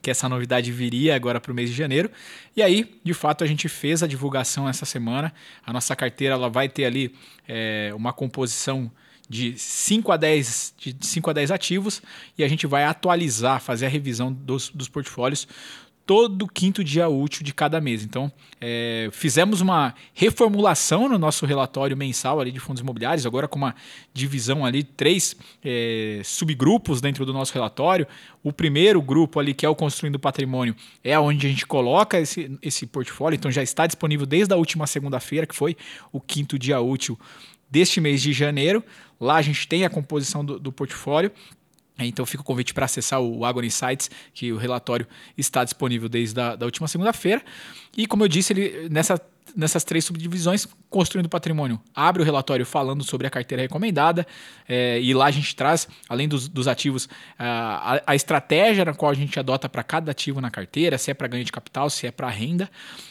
que 0.00 0.10
essa 0.10 0.28
novidade 0.28 0.70
viria 0.70 1.14
agora 1.14 1.40
para 1.40 1.50
o 1.50 1.54
mês 1.54 1.70
de 1.70 1.76
janeiro. 1.76 2.10
E 2.56 2.62
aí, 2.62 3.00
de 3.02 3.14
fato, 3.14 3.42
a 3.42 3.46
gente 3.46 3.68
fez 3.68 4.02
a 4.02 4.06
divulgação 4.06 4.68
essa 4.68 4.84
semana. 4.84 5.32
A 5.64 5.72
nossa 5.72 5.94
carteira 5.96 6.34
ela 6.34 6.48
vai 6.48 6.68
ter 6.68 6.84
ali 6.84 7.14
é, 7.46 7.92
uma 7.94 8.12
composição 8.12 8.90
de 9.28 9.58
5 9.58 10.10
a 10.10 10.16
10 10.16 10.74
de 10.78 10.96
5 11.00 11.30
a 11.30 11.32
10 11.32 11.50
ativos 11.50 12.02
e 12.36 12.42
a 12.42 12.48
gente 12.48 12.66
vai 12.66 12.84
atualizar, 12.84 13.60
fazer 13.60 13.86
a 13.86 13.88
revisão 13.88 14.32
dos, 14.32 14.70
dos 14.70 14.88
portfólios 14.88 15.46
todo 16.08 16.48
quinto 16.48 16.82
dia 16.82 17.06
útil 17.06 17.44
de 17.44 17.52
cada 17.52 17.82
mês. 17.82 18.02
Então, 18.02 18.32
é, 18.58 19.10
fizemos 19.12 19.60
uma 19.60 19.94
reformulação 20.14 21.06
no 21.06 21.18
nosso 21.18 21.44
relatório 21.44 21.94
mensal 21.94 22.40
ali 22.40 22.50
de 22.50 22.58
fundos 22.58 22.80
imobiliários, 22.80 23.26
agora 23.26 23.46
com 23.46 23.58
uma 23.58 23.74
divisão 24.14 24.64
ali, 24.64 24.82
três 24.82 25.36
é, 25.62 26.22
subgrupos 26.24 27.02
dentro 27.02 27.26
do 27.26 27.32
nosso 27.34 27.52
relatório. 27.52 28.06
O 28.42 28.54
primeiro 28.54 29.02
grupo 29.02 29.38
ali, 29.38 29.52
que 29.52 29.66
é 29.66 29.68
o 29.68 29.74
Construindo 29.74 30.18
Patrimônio, 30.18 30.74
é 31.04 31.18
onde 31.18 31.46
a 31.46 31.50
gente 31.50 31.66
coloca 31.66 32.18
esse, 32.18 32.58
esse 32.62 32.86
portfólio, 32.86 33.36
então 33.36 33.50
já 33.50 33.62
está 33.62 33.86
disponível 33.86 34.24
desde 34.24 34.54
a 34.54 34.56
última 34.56 34.86
segunda-feira, 34.86 35.46
que 35.46 35.54
foi 35.54 35.76
o 36.10 36.22
quinto 36.22 36.58
dia 36.58 36.80
útil 36.80 37.18
deste 37.70 38.00
mês 38.00 38.22
de 38.22 38.32
janeiro. 38.32 38.84
Lá 39.20 39.36
a 39.36 39.42
gente 39.42 39.66
tem 39.66 39.84
a 39.84 39.90
composição 39.90 40.44
do, 40.44 40.58
do 40.58 40.72
portfólio. 40.72 41.32
Então 41.98 42.24
fica 42.24 42.42
o 42.42 42.44
convite 42.44 42.72
para 42.72 42.84
acessar 42.84 43.20
o 43.20 43.44
Agora 43.44 43.66
Insights, 43.66 44.08
que 44.32 44.52
o 44.52 44.56
relatório 44.56 45.06
está 45.36 45.64
disponível 45.64 46.08
desde 46.08 46.40
a 46.40 46.54
da 46.54 46.64
última 46.64 46.86
segunda-feira. 46.86 47.42
E 47.96 48.06
como 48.06 48.22
eu 48.22 48.28
disse, 48.28 48.52
ele, 48.52 48.88
nessa 48.88 49.20
nessas 49.56 49.84
três 49.84 50.04
subdivisões, 50.04 50.66
construindo 50.90 51.28
patrimônio. 51.28 51.80
Abre 51.94 52.22
o 52.22 52.24
relatório 52.24 52.64
falando 52.64 53.04
sobre 53.04 53.26
a 53.26 53.30
carteira 53.30 53.62
recomendada 53.62 54.26
é, 54.68 55.00
e 55.00 55.12
lá 55.14 55.26
a 55.26 55.30
gente 55.30 55.54
traz, 55.54 55.88
além 56.08 56.28
dos, 56.28 56.48
dos 56.48 56.68
ativos, 56.68 57.08
a, 57.38 58.02
a, 58.06 58.14
estratégia 58.14 58.84
na 58.84 58.94
qual 58.94 59.10
a 59.10 59.14
gente 59.14 59.38
adota 59.38 59.68
para 59.68 59.82
cada 59.82 60.10
ativo 60.10 60.40
na 60.40 60.50
carteira, 60.50 60.98
se 60.98 61.10
é 61.10 61.14
para 61.14 61.28
ganho 61.28 61.44
de 61.44 61.52
capital, 61.52 61.88
se 61.90 62.06
é 62.06 62.10
para 62.10 62.28
renda. 62.28 62.70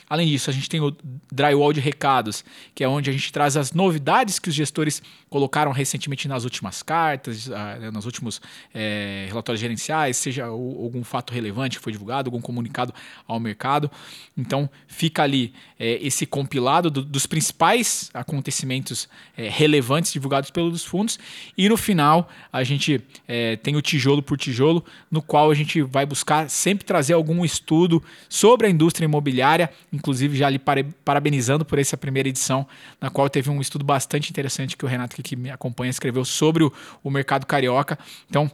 Além 0.09 0.27
disso, 0.27 0.49
a 0.49 0.53
gente 0.53 0.69
tem 0.69 0.79
o 0.79 0.95
drywall 1.31 1.73
de 1.73 1.81
recados, 1.81 2.45
que 2.73 2.83
é 2.83 2.87
onde 2.87 3.09
a 3.09 3.13
gente 3.13 3.31
traz 3.31 3.57
as 3.57 3.73
novidades 3.73 4.39
que 4.39 4.47
os 4.47 4.55
gestores 4.55 5.01
colocaram 5.29 5.71
recentemente 5.71 6.27
nas 6.27 6.45
últimas 6.45 6.81
cartas, 6.81 7.49
nos 7.91 8.05
últimos 8.05 8.41
é, 8.73 9.25
relatórios 9.27 9.59
gerenciais, 9.59 10.15
seja 10.15 10.45
algum 10.45 11.03
fato 11.03 11.33
relevante 11.33 11.77
que 11.77 11.83
foi 11.83 11.91
divulgado, 11.91 12.29
algum 12.29 12.39
comunicado 12.39 12.93
ao 13.27 13.37
mercado. 13.39 13.91
Então, 14.37 14.69
fica 14.87 15.23
ali 15.23 15.53
é, 15.77 15.99
esse 16.01 16.25
compilado 16.27 16.91
do, 16.91 17.03
dos 17.03 17.25
principais 17.25 18.09
acontecimentos 18.13 19.09
é, 19.35 19.49
relevantes 19.49 20.13
divulgados 20.13 20.51
pelos 20.51 20.85
fundos. 20.85 21.17
E 21.57 21.67
no 21.67 21.77
final, 21.77 22.29
a 22.51 22.63
gente 22.63 23.01
é, 23.27 23.55
tem 23.55 23.75
o 23.75 23.81
tijolo 23.81 24.21
por 24.21 24.37
tijolo, 24.37 24.83
no 25.09 25.21
qual 25.21 25.49
a 25.49 25.55
gente 25.55 25.81
vai 25.81 26.05
buscar 26.05 26.49
sempre 26.49 26.85
trazer 26.85 27.13
algum 27.13 27.43
estudo 27.43 28.03
sobre 28.29 28.67
a 28.67 28.69
indústria 28.69 29.05
imobiliária, 29.05 29.69
inclusive 29.91 30.37
já 30.37 30.49
lhe 30.49 30.59
parabenizando 31.03 31.65
por 31.65 31.79
essa 31.79 31.97
primeira 31.97 32.29
edição, 32.29 32.67
na 33.01 33.09
qual 33.09 33.29
teve 33.29 33.49
um 33.49 33.59
estudo 33.59 33.83
bastante 33.83 34.29
interessante 34.29 34.77
que 34.77 34.85
o 34.85 34.87
Renato, 34.87 35.21
que 35.21 35.35
me 35.35 35.49
acompanha, 35.49 35.89
escreveu 35.89 36.23
sobre 36.23 36.63
o, 36.63 36.73
o 37.03 37.09
mercado 37.09 37.45
carioca. 37.45 37.97
Então, 38.29 38.51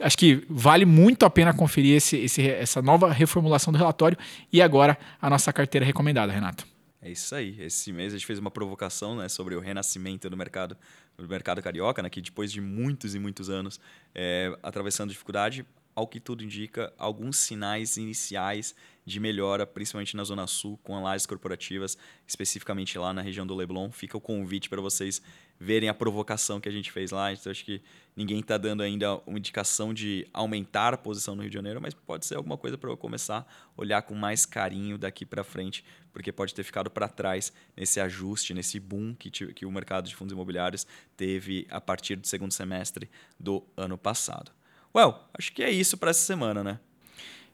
acho 0.00 0.16
que 0.16 0.44
vale 0.48 0.84
muito 0.84 1.24
a 1.24 1.30
pena 1.30 1.52
conferir 1.52 1.96
esse, 1.96 2.16
esse, 2.16 2.48
essa 2.48 2.82
nova 2.82 3.12
reformulação 3.12 3.72
do 3.72 3.78
relatório 3.78 4.16
e 4.52 4.60
agora 4.60 4.98
a 5.20 5.30
nossa 5.30 5.52
carteira 5.52 5.84
recomendada, 5.86 6.32
Renato. 6.32 6.69
É 7.02 7.10
isso 7.10 7.34
aí. 7.34 7.60
Esse 7.62 7.92
mês 7.92 8.12
a 8.12 8.16
gente 8.16 8.26
fez 8.26 8.38
uma 8.38 8.50
provocação 8.50 9.16
né, 9.16 9.28
sobre 9.28 9.54
o 9.54 9.60
renascimento 9.60 10.28
do 10.28 10.36
mercado, 10.36 10.76
do 11.16 11.28
mercado 11.28 11.62
carioca, 11.62 12.02
né, 12.02 12.10
que 12.10 12.20
depois 12.20 12.52
de 12.52 12.60
muitos 12.60 13.14
e 13.14 13.18
muitos 13.18 13.48
anos 13.48 13.80
é, 14.14 14.54
atravessando 14.62 15.08
dificuldade, 15.08 15.64
ao 15.94 16.06
que 16.06 16.20
tudo 16.20 16.44
indica, 16.44 16.92
alguns 16.98 17.36
sinais 17.36 17.96
iniciais 17.96 18.74
de 19.04 19.18
melhora, 19.18 19.66
principalmente 19.66 20.16
na 20.16 20.24
Zona 20.24 20.46
Sul, 20.46 20.78
com 20.82 20.96
análises 20.96 21.26
corporativas, 21.26 21.96
especificamente 22.26 22.98
lá 22.98 23.12
na 23.12 23.22
região 23.22 23.46
do 23.46 23.54
Leblon. 23.54 23.90
Fica 23.90 24.16
o 24.16 24.20
convite 24.20 24.68
para 24.68 24.80
vocês 24.80 25.20
verem 25.60 25.90
a 25.90 25.94
provocação 25.94 26.58
que 26.58 26.68
a 26.68 26.72
gente 26.72 26.90
fez 26.90 27.10
lá. 27.10 27.30
Então, 27.30 27.52
acho 27.52 27.62
que 27.62 27.82
ninguém 28.16 28.40
está 28.40 28.56
dando 28.56 28.82
ainda 28.82 29.16
uma 29.26 29.38
indicação 29.38 29.92
de 29.92 30.26
aumentar 30.32 30.94
a 30.94 30.96
posição 30.96 31.36
no 31.36 31.42
Rio 31.42 31.50
de 31.50 31.54
Janeiro, 31.54 31.80
mas 31.82 31.92
pode 31.92 32.24
ser 32.24 32.36
alguma 32.36 32.56
coisa 32.56 32.78
para 32.78 32.88
eu 32.88 32.96
começar 32.96 33.40
a 33.40 33.80
olhar 33.80 34.00
com 34.00 34.14
mais 34.14 34.46
carinho 34.46 34.96
daqui 34.96 35.26
para 35.26 35.44
frente, 35.44 35.84
porque 36.14 36.32
pode 36.32 36.54
ter 36.54 36.64
ficado 36.64 36.90
para 36.90 37.06
trás 37.08 37.52
nesse 37.76 38.00
ajuste, 38.00 38.54
nesse 38.54 38.80
boom 38.80 39.14
que, 39.14 39.30
que 39.30 39.66
o 39.66 39.70
mercado 39.70 40.08
de 40.08 40.16
fundos 40.16 40.32
imobiliários 40.32 40.86
teve 41.14 41.66
a 41.68 41.80
partir 41.80 42.16
do 42.16 42.26
segundo 42.26 42.52
semestre 42.52 43.10
do 43.38 43.62
ano 43.76 43.98
passado. 43.98 44.50
Well, 44.96 45.28
acho 45.34 45.52
que 45.52 45.62
é 45.62 45.70
isso 45.70 45.98
para 45.98 46.10
essa 46.10 46.24
semana, 46.24 46.64
né? 46.64 46.80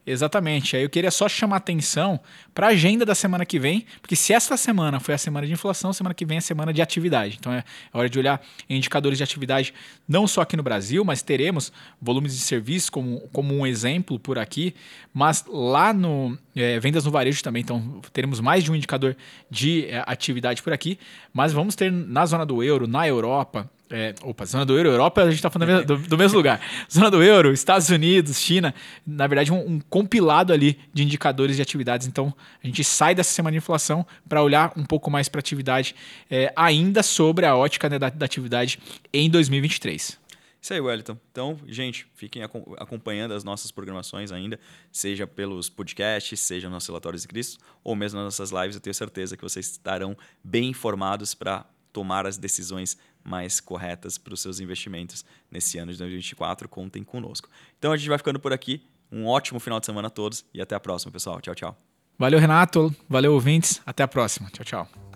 Exatamente. 0.07 0.77
Aí 0.77 0.85
eu 0.85 0.89
queria 0.89 1.11
só 1.11 1.29
chamar 1.29 1.57
atenção 1.57 2.21
para 2.55 2.69
a 2.69 2.71
agenda 2.71 3.05
da 3.05 3.15
semana 3.15 3.45
que 3.45 3.59
vem, 3.59 3.85
porque 4.01 4.15
se 4.15 4.33
essa 4.33 4.57
semana 4.57 5.01
foi 5.01 5.15
a 5.15 5.19
semana 5.19 5.45
de 5.45 5.53
inflação, 5.53 5.93
semana 5.93 6.15
que 6.15 6.25
vem 6.25 6.37
é 6.37 6.39
a 6.39 6.43
semana 6.43 6.73
de 6.73 6.81
atividade. 6.81 7.37
Então 7.41 7.53
é 7.53 7.65
hora 7.93 8.09
de 8.09 8.17
olhar 8.17 8.41
indicadores 8.71 9.19
de 9.19 9.25
atividade 9.25 9.75
não 10.09 10.29
só 10.29 10.43
aqui 10.43 10.57
no 10.57 10.63
Brasil, 10.63 11.05
mas 11.05 11.23
teremos 11.23 11.73
volumes 12.01 12.35
de 12.35 12.41
serviços 12.41 12.89
como, 12.89 13.21
como 13.33 13.53
um 13.53 13.67
exemplo 13.67 14.17
por 14.17 14.39
aqui, 14.39 14.77
mas 15.13 15.45
lá 15.49 15.93
no 15.93 16.39
é, 16.55 16.79
vendas 16.79 17.05
no 17.05 17.11
varejo 17.11 17.43
também. 17.43 17.63
Então 17.63 18.01
teremos 18.13 18.39
mais 18.39 18.63
de 18.63 18.71
um 18.71 18.77
indicador 18.77 19.17
de 19.51 19.87
é, 19.87 20.05
atividade 20.07 20.63
por 20.63 20.73
aqui, 20.73 21.01
mas 21.35 21.53
vamos 21.53 21.75
ter 21.75 21.91
na 21.91 22.25
zona 22.27 22.47
do 22.47 22.63
euro, 22.63 22.87
na 22.87 23.09
Europa, 23.09 23.69
é, 23.91 24.15
opa, 24.23 24.45
zona 24.45 24.65
do 24.65 24.77
euro, 24.77 24.91
Europa, 24.91 25.23
a 25.23 25.27
gente 25.27 25.37
está 25.37 25.51
falando 25.51 25.85
do, 25.85 25.97
do, 25.97 26.19
mesmo 26.19 26.37
lugar. 26.37 26.61
Zona 26.93 27.11
do 27.11 27.23
euro, 27.23 27.53
Estados 27.53 27.89
Unidos, 27.89 28.41
China, 28.41 28.75
na 29.07 29.27
verdade, 29.27 29.53
um, 29.53 29.75
um, 29.75 29.81
compilado 29.81 30.53
ali 30.53 30.79
de 30.93 31.05
indicadores 31.05 31.57
de 31.57 31.63
atividades. 31.63 32.07
Então, 32.07 32.35
a 32.63 32.67
gente 32.67 32.83
sai 32.83 33.15
dessa 33.15 33.31
semana 33.31 33.53
de 33.53 33.59
inflação 33.59 34.05
para 34.29 34.43
olhar 34.43 34.73
um 34.77 34.85
pouco 34.85 35.11
mais 35.11 35.29
para 35.29 35.39
a 35.39 35.41
atividade, 35.41 35.95
é, 36.31 36.53
ainda 36.57 37.03
sobre 37.03 37.47
a 37.47 37.55
ótica 37.57 37.89
né, 37.89 37.99
da, 37.99 38.09
da 38.09 38.27
atividade 38.27 38.79
em 39.13 39.31
2023. 39.31 40.19
Isso 40.61 40.75
aí, 40.75 40.81
Wellington. 40.81 41.17
Então, 41.31 41.57
gente, 41.69 42.09
fiquem 42.17 42.43
acompanhando 42.43 43.35
as 43.35 43.45
nossas 43.45 43.71
programações 43.71 44.33
ainda, 44.33 44.59
seja 44.91 45.25
pelos 45.25 45.69
podcasts, 45.69 46.41
seja 46.41 46.67
nos 46.67 46.75
nossos 46.75 46.89
relatórios 46.89 47.23
de 47.23 47.29
Cristo, 47.29 47.65
ou 47.85 47.95
mesmo 47.95 48.19
nas 48.19 48.37
nossas 48.37 48.51
lives. 48.51 48.75
Eu 48.75 48.81
tenho 48.81 48.95
certeza 48.95 49.37
que 49.37 49.45
vocês 49.45 49.71
estarão 49.71 50.17
bem 50.43 50.71
informados 50.71 51.35
para 51.35 51.65
tomar 51.93 52.27
as 52.27 52.37
decisões 52.37 52.99
mais 53.27 53.61
corretas 53.61 54.17
para 54.17 54.33
os 54.33 54.41
seus 54.41 54.61
investimentos 54.61 55.25
nesse 55.51 55.79
ano 55.79 55.93
de 55.93 55.99
2024. 55.99 56.69
Contem 56.69 57.03
conosco. 57.03 57.49
Então 57.79 57.93
a 57.93 57.97
gente 57.97 58.09
vai 58.09 58.19
ficando 58.19 58.39
por 58.39 58.53
aqui. 58.53 58.83
Um 59.11 59.27
ótimo 59.27 59.61
final 59.61 59.79
de 59.81 59.87
semana 59.87 60.09
a 60.09 60.11
todos 60.11 60.45
e 60.53 60.61
até 60.61 60.75
a 60.75 60.81
próxima, 60.81 61.13
pessoal. 61.13 61.41
Tchau, 61.41 61.55
tchau. 61.55 61.77
Valeu, 62.19 62.41
Renato. 62.41 62.95
Valeu, 63.09 63.35
ouvintes. 63.35 63.81
Até 63.85 64.03
a 64.03 64.09
próxima. 64.09 64.49
Tchau, 64.51 64.65
tchau. 64.65 65.16